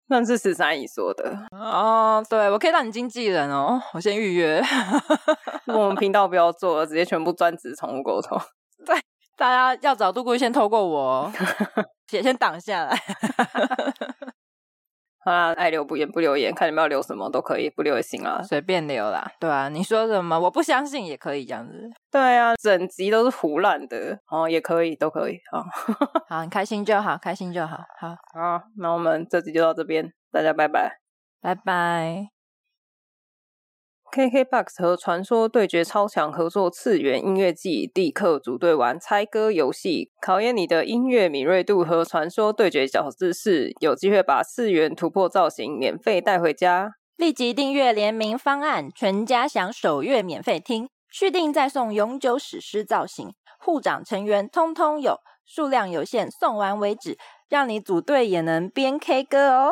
[0.10, 2.24] 那是十三姨说的哦。
[2.30, 4.62] 对，我可以当你经纪人哦，我先预约。
[5.68, 8.38] 我们频道不要做了，直接全部专职宠物沟通。
[8.86, 9.00] 对，
[9.38, 11.32] 大家要找杜姑先透过我。
[12.10, 13.00] 先先挡下来，
[15.30, 19.32] 好啦，爱留不言不留言，看你们要留什么都可以，不留也行啊，随便留啦。
[19.40, 21.88] 对啊，你说什么我不相信也可以这样子。
[22.10, 25.64] 对啊，整集都是胡乱的哦，也可以，都可以啊。
[26.28, 27.78] 好，你开心就好，开心就好。
[28.00, 30.98] 好，好，那我们这集就到这边，大家拜拜，
[31.42, 32.39] 拜拜。
[34.12, 46.94] KKBOX 和传说对决超强合作次元音乐季，立刻组队玩猜歌游戏，考验你的音乐敏锐度和传说对决小知识，有机会把次元突破造型免费带回家。
[47.18, 57.16] 立即订阅联名方案，全家享首月免费听，续订再送永久史诗造型，护长成员通通有，数量有限，送完为止，
[57.48, 59.72] 让你组队也能边 K 歌哦。